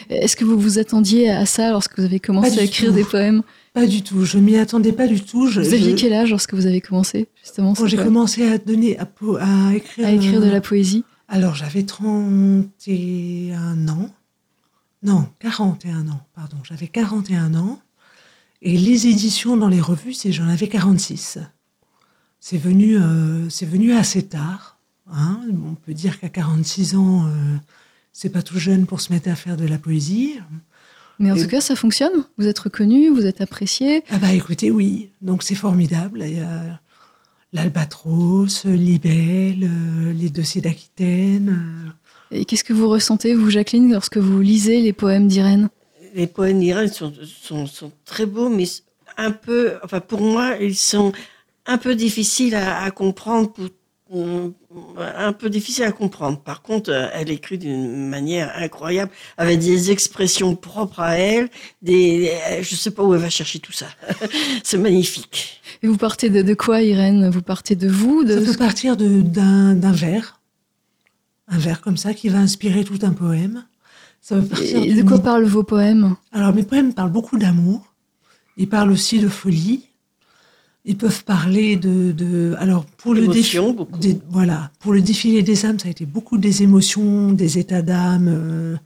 [0.09, 3.41] Est-ce que vous vous attendiez à ça lorsque vous avez commencé à écrire des poèmes?
[3.73, 4.25] Pas du tout.
[4.25, 5.47] Je m'y attendais pas du tout.
[5.47, 9.07] vous aviez quel âge lorsque vous avez commencé justement Quand j'ai commencé à donner à,
[9.39, 11.05] à écrire à écrire de la poésie?
[11.29, 14.09] Alors, j'avais 31 ans.
[15.03, 16.57] Non, 41 ans, pardon.
[16.63, 17.81] J'avais 41 ans.
[18.61, 21.37] Et les éditions dans les revues, c'est j'en avais 46.
[22.39, 24.79] C'est venu, euh, c'est venu assez tard.
[25.11, 25.41] Hein.
[25.65, 27.55] On peut dire qu'à 46 ans, euh,
[28.13, 30.39] c'est pas tout jeune pour se mettre à faire de la poésie.
[31.19, 32.25] Mais en tout cas, ça fonctionne.
[32.37, 34.03] Vous êtes reconnu, vous êtes apprécié.
[34.09, 35.09] Ah bah écoutez, oui.
[35.21, 36.23] Donc c'est formidable.
[36.25, 36.79] Il y a
[37.53, 41.93] l'Albatros, Libelle, euh, les dossiers d'Aquitaine.
[42.31, 45.69] Et qu'est-ce que vous ressentez, vous, Jacqueline, lorsque vous lisez les poèmes d'Irène?
[46.13, 47.13] Les poèmes d'Irène sont,
[47.65, 48.65] sont, très beaux, mais
[49.17, 51.11] un peu, enfin pour moi, ils sont
[51.65, 53.51] un peu difficiles à, comprendre
[54.97, 56.39] un peu difficile à comprendre.
[56.39, 61.49] Par contre, euh, elle écrit d'une manière incroyable, avec des expressions propres à elle.
[61.81, 63.87] Des, je sais pas où elle va chercher tout ça.
[64.63, 65.61] C'est magnifique.
[65.83, 67.29] Et vous partez de, quoi, Irène?
[67.29, 68.39] Vous partez de vous de...
[68.39, 70.36] Ça peut partir d'un vers,
[71.47, 73.63] un vers comme ça qui va inspirer tout un poème.
[74.21, 77.93] Ça Et de quoi parlent vos poèmes Alors mes poèmes parlent beaucoup d'amour.
[78.57, 79.83] Ils parlent aussi de folie.
[80.83, 83.75] Ils peuvent parler de, de alors pour le défilé,
[84.29, 88.29] voilà, pour le défilé des âmes, ça a été beaucoup des émotions, des états d'âme,
[88.29, 88.77] euh,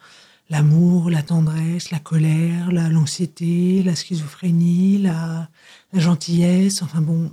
[0.49, 5.47] l'amour, la tendresse, la colère, la l'anxiété, la schizophrénie, la,
[5.93, 7.29] la gentillesse, enfin bon.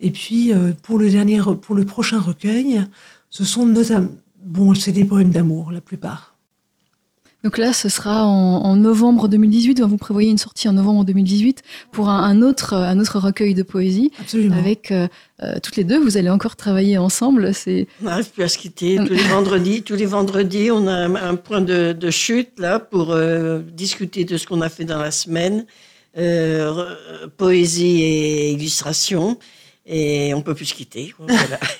[0.00, 2.82] Et puis euh, pour le dernier, pour le prochain recueil,
[3.28, 4.08] ce sont notamment,
[4.44, 6.30] bon, c'est des poèmes d'amour la plupart.
[7.42, 9.80] Donc là, ce sera en, novembre 2018.
[9.80, 14.12] Vous prévoyez une sortie en novembre 2018 pour un, autre, un autre recueil de poésie.
[14.20, 14.56] Absolument.
[14.56, 15.08] Avec euh,
[15.42, 17.54] euh, toutes les deux, vous allez encore travailler ensemble.
[17.54, 17.86] C'est.
[18.02, 18.96] On n'arrive plus à se quitter.
[18.96, 23.60] Tous les vendredis, tous les vendredis, on a un, point de, chute là pour euh,
[23.60, 25.64] discuter de ce qu'on a fait dans la semaine,
[27.38, 29.38] poésie et illustration,
[29.86, 31.14] et on peut plus se quitter.
[31.18, 31.58] Voilà.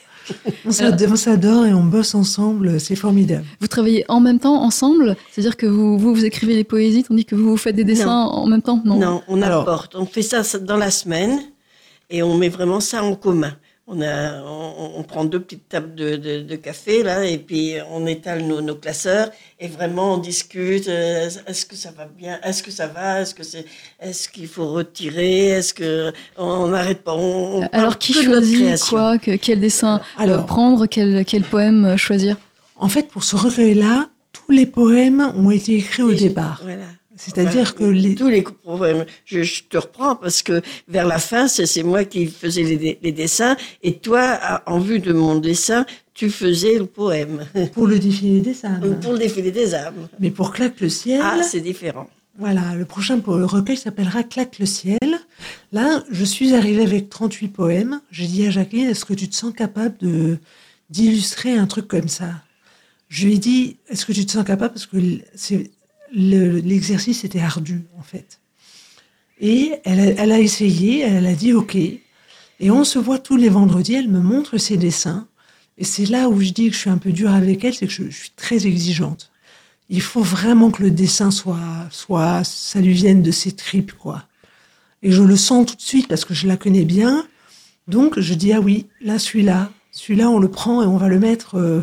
[0.66, 3.44] on s'adore et on bosse ensemble, c'est formidable.
[3.60, 7.34] Vous travaillez en même temps ensemble C'est-à-dire que vous, vous, écrivez les poésies tandis que
[7.34, 8.82] vous, faites des dessins en même temps?
[8.84, 9.94] Non, non on apporte.
[9.96, 11.40] On fait ça dans la semaine
[12.08, 13.54] et on met vraiment ça en commun
[13.90, 18.42] on, a, on, prend deux petites tables de, de, café là et puis on étale
[18.42, 20.88] nos, nos classeurs et vraiment on discute.
[20.88, 23.64] Euh, est-ce que ça va bien Est-ce que ça va Est-ce que c'est
[24.00, 27.16] Est-ce qu'il faut retirer Est-ce que on n'arrête pas
[27.72, 32.36] Alors qui choisit quoi Quel dessin Alors, prendre Quel, quel poème choisir?
[32.76, 36.60] En fait, pour ce recueil-là, tous les poèmes ont été écrits au départ.
[36.62, 36.86] Voilà.
[37.20, 38.14] C'est-à-dire que les...
[38.14, 42.62] tous les problèmes, je, te reprends parce que vers la fin, c'est moi qui faisais
[43.02, 47.46] les, dessins et toi, en vue de mon dessin, tu faisais le poème.
[47.74, 48.98] Pour le défilé des âmes.
[49.00, 50.08] Pour le défilé des âmes.
[50.18, 51.20] Mais pour Claque le ciel.
[51.22, 52.08] Ah, c'est différent.
[52.38, 54.98] Voilà, le prochain recueil s'appellera Claque le ciel.
[55.72, 58.00] Là, je suis arrivée avec 38 poèmes.
[58.10, 60.38] J'ai dit à Jacqueline, est-ce que tu te sens capable de
[60.88, 62.30] d'illustrer un truc comme ça?
[63.08, 64.72] Je lui ai dit, est-ce que tu te sens capable?
[64.72, 64.96] Parce que
[65.34, 65.70] c'est
[66.12, 68.40] l'exercice était ardu, en fait.
[69.40, 71.74] Et elle, a essayé, elle a dit OK.
[71.74, 75.26] Et on se voit tous les vendredis, elle me montre ses dessins.
[75.78, 77.86] Et c'est là où je dis que je suis un peu dure avec elle, c'est
[77.86, 79.30] que je, suis très exigeante.
[79.88, 84.24] Il faut vraiment que le dessin soit, soit, ça lui vienne de ses tripes, quoi.
[85.02, 87.26] Et je le sens tout de suite parce que je la connais bien.
[87.88, 91.18] Donc je dis ah oui, là celui-là, celui-là on le prend et on va le
[91.18, 91.56] mettre.
[91.56, 91.82] Euh,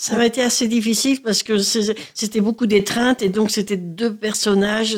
[0.00, 4.96] ça m'a été assez difficile parce que c'était beaucoup d'étreinte et donc c'était deux personnages.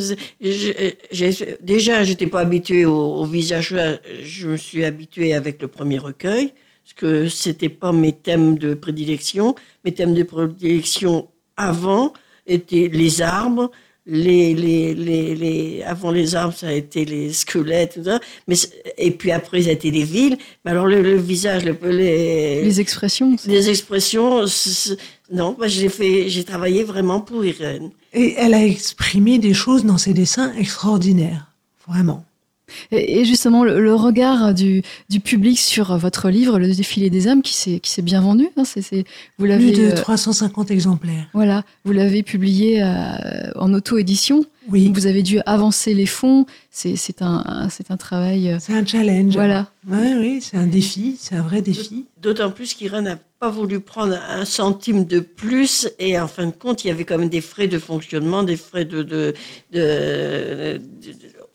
[1.60, 3.74] déjà, j'étais pas habituée au, visage.
[4.22, 6.52] Je me suis habituée avec le premier recueil
[6.84, 9.56] parce que c'était pas mes thèmes de prédilection.
[9.84, 12.12] Mes thèmes de prédilection avant
[12.46, 13.72] étaient les arbres,
[14.06, 18.20] les, les, les, les, avant les arbres, ça a été les squelettes, tout ça.
[18.48, 18.56] Mais,
[18.98, 20.36] et puis après, ça a été les villes.
[20.64, 23.36] Mais alors, le, visage, le, les, les expressions.
[23.46, 24.44] Les expressions,
[25.30, 27.90] non, bah, j'ai fait, j'ai travaillé vraiment pour Irène.
[28.12, 31.46] Et elle a exprimé des choses dans ses dessins extraordinaires.
[31.86, 32.24] Vraiment.
[32.90, 37.54] Et justement, le, regard du, du, public sur votre livre, Le défilé des âmes, qui
[37.54, 38.48] s'est bien vendu.
[38.56, 38.62] Hein,
[39.38, 41.28] vous l'avez Plus de 350 euh, exemplaires.
[41.34, 44.44] Voilà, vous l'avez publié euh, en auto-édition.
[44.68, 44.92] Oui.
[44.94, 46.46] Vous avez dû avancer les fonds.
[46.70, 48.50] C'est un, c'est un travail.
[48.50, 49.34] Euh, c'est un challenge.
[49.34, 49.68] Voilà.
[49.88, 52.06] Ouais, oui, c'est un défi, c'est un vrai défi.
[52.20, 56.52] D'autant plus qu'Irène n'a pas voulu prendre un centime de plus et en fin de
[56.52, 59.34] compte, il y avait quand même des frais de fonctionnement, des frais de, de,
[59.72, 60.80] de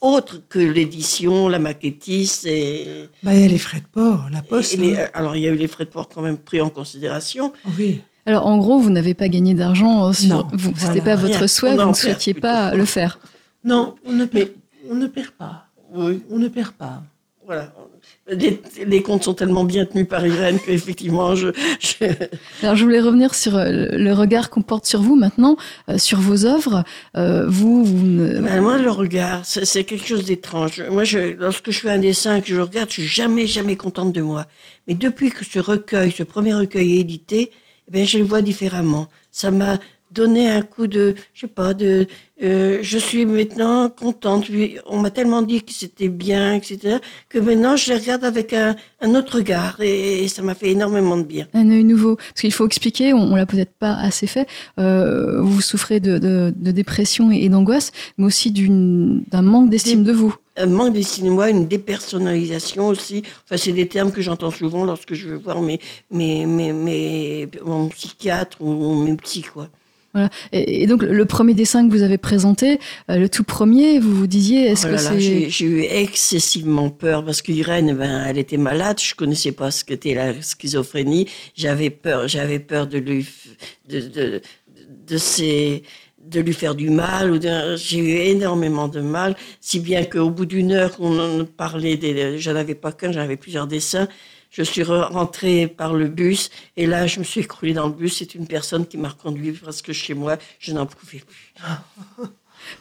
[0.02, 3.10] autre que l'édition, la maquettiste et.
[3.24, 4.78] Bah, il y a les frais de port, la poste.
[4.80, 5.08] Hein.
[5.14, 7.54] alors, il y a eu les frais de port quand même pris en considération.
[7.78, 8.02] Oui.
[8.26, 10.12] Alors, en gros, vous n'avez pas gagné d'argent.
[10.14, 10.48] Sur...
[10.54, 13.20] Vous, c'était pas votre souhait, vous ne souhaitiez pas le faire.
[13.64, 14.50] Non, on ne, perd,
[14.90, 15.68] on ne perd pas.
[15.94, 16.22] Oui.
[16.30, 17.04] On ne perd pas.
[17.46, 17.74] Voilà.
[18.30, 21.50] Les, comptes sont tellement bien tenus par Irène qu'effectivement, je,
[21.80, 22.06] je...
[22.62, 25.56] Alors, je voulais revenir sur euh, le regard qu'on porte sur vous maintenant,
[25.90, 26.84] euh, sur vos œuvres.
[27.16, 30.84] Euh, vous, vous ben, moi, le regard, c'est quelque chose d'étrange.
[30.92, 34.12] Moi, je, lorsque je fais un dessin que je regarde, je suis jamais, jamais contente
[34.12, 34.46] de moi.
[34.88, 37.52] Mais depuis que ce recueil, ce premier recueil est édité,
[37.88, 39.08] eh bien, je le vois différemment.
[39.32, 39.80] Ça m'a
[40.12, 42.08] donner un coup de, je sais pas, de,
[42.44, 44.46] euh, je suis maintenant contente.
[44.86, 46.98] On m'a tellement dit que c'était bien, etc.,
[47.30, 51.18] que maintenant je les regarde avec un, un autre regard et, ça m'a fait énormément
[51.18, 51.48] de bien.
[51.54, 54.48] Un œil nouveau, parce qu'il faut expliquer, on, on l'a peut-être pas assez fait.
[54.80, 60.12] Euh, vous souffrez de, de, de dépression et, d'angoisse, mais aussi d'un manque d'estime de
[60.12, 60.36] vous.
[60.58, 63.24] Un manque d'estime de moi, une dépersonnalisation aussi.
[63.46, 65.80] Enfin, c'est des termes que j'entends souvent lorsque je veux voir mes,
[66.12, 69.70] mes, mes, mes mon psychiatre ou mes psy, quoi.
[70.52, 74.28] Et, donc le premier dessin que vous avez présenté, euh, le tout premier, vous vous
[74.28, 79.00] disiez, est-ce oh que c'est J'ai eu excessivement peur parce qu'Irène, ben, elle était malade,
[79.02, 83.28] je connaissais pas ce qu'était la schizophrénie, j'avais peur, j'avais peur de lui,
[83.88, 84.42] de, de,
[85.08, 85.18] de
[86.28, 87.40] de lui faire du mal.
[87.78, 92.38] J'ai eu énormément de mal, si bien qu'au bout d'une heure qu'on en parlait, des,
[92.40, 94.08] j'en avais pas qu'un, j'en avais plusieurs dessins.
[94.50, 98.18] Je suis rentrée par le bus et là, je me suis écroulée dans le bus.
[98.18, 101.54] C'est une personne qui m'a reconduit parce que chez moi, je n'en pouvais plus.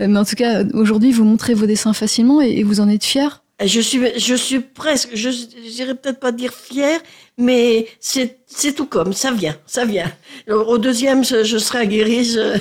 [0.00, 3.42] Mais en tout cas, aujourd'hui, vous montrez vos dessins facilement et vous en êtes fier
[3.64, 7.00] je suis, je suis presque, je dirais peut-être pas dire fier,
[7.38, 10.12] mais c'est, c'est tout comme, ça vient, ça vient.
[10.48, 12.58] Au deuxième, je, serai aguerrie, je,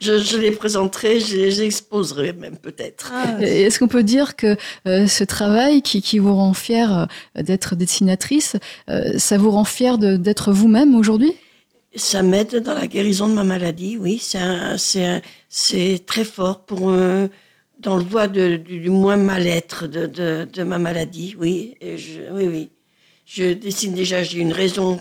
[0.00, 3.12] je, les présenterai, je les exposerai même peut-être.
[3.14, 4.56] Ah, est-ce qu'on peut dire que
[4.88, 7.06] euh, ce travail qui, qui vous rend fier
[7.36, 8.56] euh, d'être dessinatrice,
[8.90, 11.32] euh, ça vous rend fier d'être vous-même aujourd'hui?
[11.94, 14.18] Ça m'aide dans la guérison de ma maladie, oui.
[14.20, 14.40] C'est,
[14.78, 16.92] c'est, c'est très fort pour
[17.84, 21.76] dans le voie du, moins mal-être de, ma maladie, oui.
[21.80, 22.70] je, oui, oui.
[23.26, 25.00] Je dessine déjà, j'ai une raison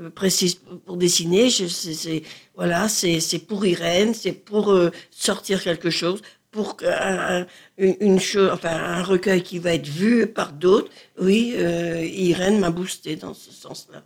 [0.00, 1.50] euh, précise pour dessiner.
[1.50, 2.22] Je, c'est,
[2.54, 7.46] voilà, c'est, pour Irène, c'est pour euh, sortir quelque chose, pour un,
[7.78, 10.90] une, chose, enfin un recueil qui va être vu par d'autres.
[11.18, 14.02] Oui, euh, Irène m'a boosté dans ce sens-là.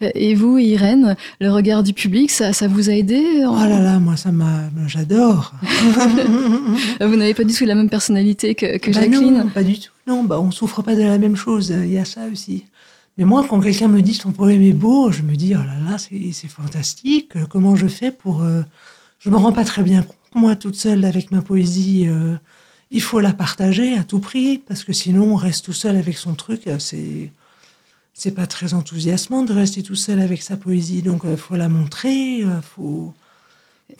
[0.00, 3.98] Et vous, Irène, le regard du public, ça, ça vous a aidé Oh là là,
[3.98, 5.52] moi, ça m'a, j'adore.
[7.00, 9.78] vous n'avez pas du tout la même personnalité que, que bah Jacqueline Non, pas du
[9.78, 9.90] tout.
[10.06, 11.74] Non, bah, on souffre pas de la même chose.
[11.84, 12.64] Il y a ça aussi.
[13.18, 15.90] Mais moi, quand quelqu'un me dit ton poème est beau, je me dis, oh là
[15.90, 17.32] là, c'est fantastique.
[17.48, 18.42] Comment je fais pour...
[18.42, 18.62] Euh...
[19.18, 22.06] Je me rends pas très bien compte, moi, toute seule, avec ma poésie.
[22.08, 22.36] Euh...
[22.90, 26.18] Il faut la partager à tout prix, parce que sinon, on reste tout seul avec
[26.18, 26.62] son truc.
[26.78, 27.30] C'est
[28.18, 31.02] c'est pas très enthousiasmant de rester tout seul avec sa poésie.
[31.02, 33.12] Donc, il euh, faut la montrer, euh, faut.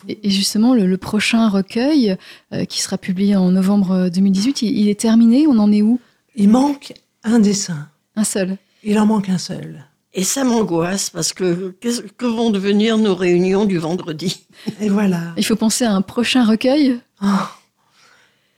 [0.09, 2.17] Et justement, le, prochain recueil,
[2.51, 5.45] euh, qui sera publié en novembre 2018, il, est terminé.
[5.45, 5.99] On en est où?
[6.35, 6.93] Il manque
[7.23, 7.89] un dessin.
[8.15, 8.57] Un seul.
[8.83, 9.85] Il en manque un seul.
[10.15, 14.47] Et ça m'angoisse parce que que vont devenir nos réunions du vendredi?
[14.81, 15.35] Et voilà.
[15.37, 16.99] Il faut penser à un prochain recueil?
[17.21, 17.51] Ah.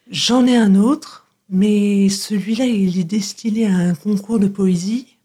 [0.09, 5.18] J'en ai un autre, mais celui-là, il est destiné à un concours de poésie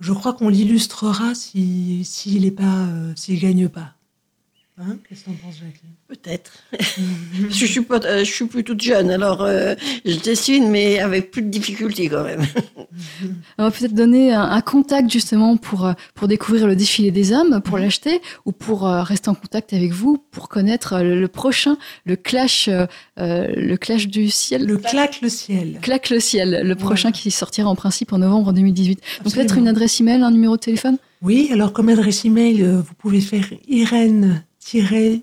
[0.00, 3.94] je crois qu'on l'illustrera s'il si, n'est pas, euh, s'il gagne pas.
[4.82, 5.92] Hein Qu'est-ce que t'en penses, Jacqueline?
[6.08, 6.52] Peut-être.
[7.50, 9.74] je suis pas, euh, je suis plus toute jeune, alors euh,
[10.06, 12.46] je dessine, mais avec plus de difficultés quand même.
[13.58, 17.60] On va peut-être donner un, contact justement pour euh, pour découvrir le défilé des âmes,
[17.62, 21.76] pour l'acheter, ou pour rester en contact avec vous, pour connaître le, prochain,
[22.06, 22.70] le clash,
[23.18, 24.64] le clash du ciel.
[24.64, 25.78] Le claque le ciel.
[25.82, 29.00] Claque le ciel, le prochain qui sortira en principe en novembre 2018.
[29.24, 30.96] Donc peut-être une adresse email, un numéro de téléphone?
[31.22, 34.42] Oui, alors comme adresse email, vous pouvez faire Irène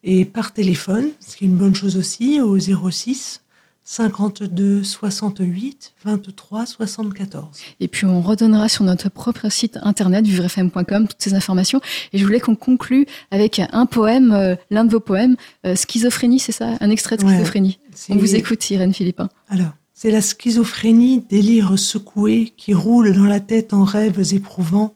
[0.03, 3.41] Et par téléphone, ce qui est une bonne chose aussi, au 06
[3.89, 7.47] 52 68 23 74.
[7.79, 11.79] Et puis on redonnera sur notre propre site internet vivrefm.com toutes ces informations.
[12.11, 16.39] Et je voulais qu'on conclue avec un poème, euh, l'un de vos poèmes, euh, Schizophrénie,
[16.39, 16.73] c'est ça?
[16.81, 17.79] Un extrait de Schizophrénie.
[18.09, 19.29] On vous écoute, Irène Philippin.
[19.47, 24.95] Alors, c'est la schizophrénie, délire secoué qui roule dans la tête en rêves éprouvants,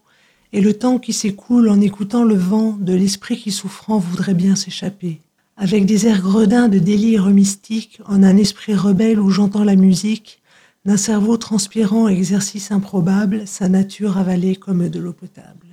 [0.51, 4.57] et le temps qui s'écoule en écoutant le vent de l'esprit qui souffrant voudrait bien
[4.57, 5.21] s'échapper.
[5.57, 10.41] Avec des airs gredins de délire mystique, en un esprit rebelle où j'entends la musique,
[10.85, 15.67] d'un cerveau transpirant exercice improbable, sa nature avalée comme de l'eau potable.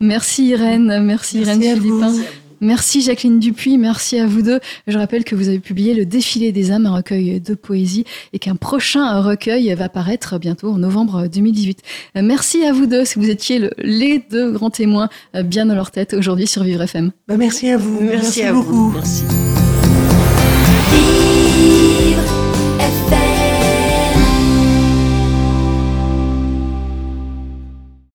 [0.00, 2.14] Merci Irène, merci, Merci Irène Philippin.
[2.60, 4.60] Merci Jacqueline Dupuis, merci à vous deux.
[4.86, 8.38] Je rappelle que vous avez publié Le Défilé des âmes, un recueil de poésie, et
[8.38, 11.80] qu'un prochain recueil va paraître bientôt en novembre 2018.
[12.16, 15.66] Euh, Merci à vous deux, si vous étiez le- les deux grands témoins euh, bien
[15.66, 17.10] dans leur tête aujourd'hui sur Vivre FM.
[17.28, 17.98] Bah, merci à vous.
[18.00, 18.90] Merci, à beaucoup.
[18.90, 18.92] vous.
[18.92, 19.24] Merci.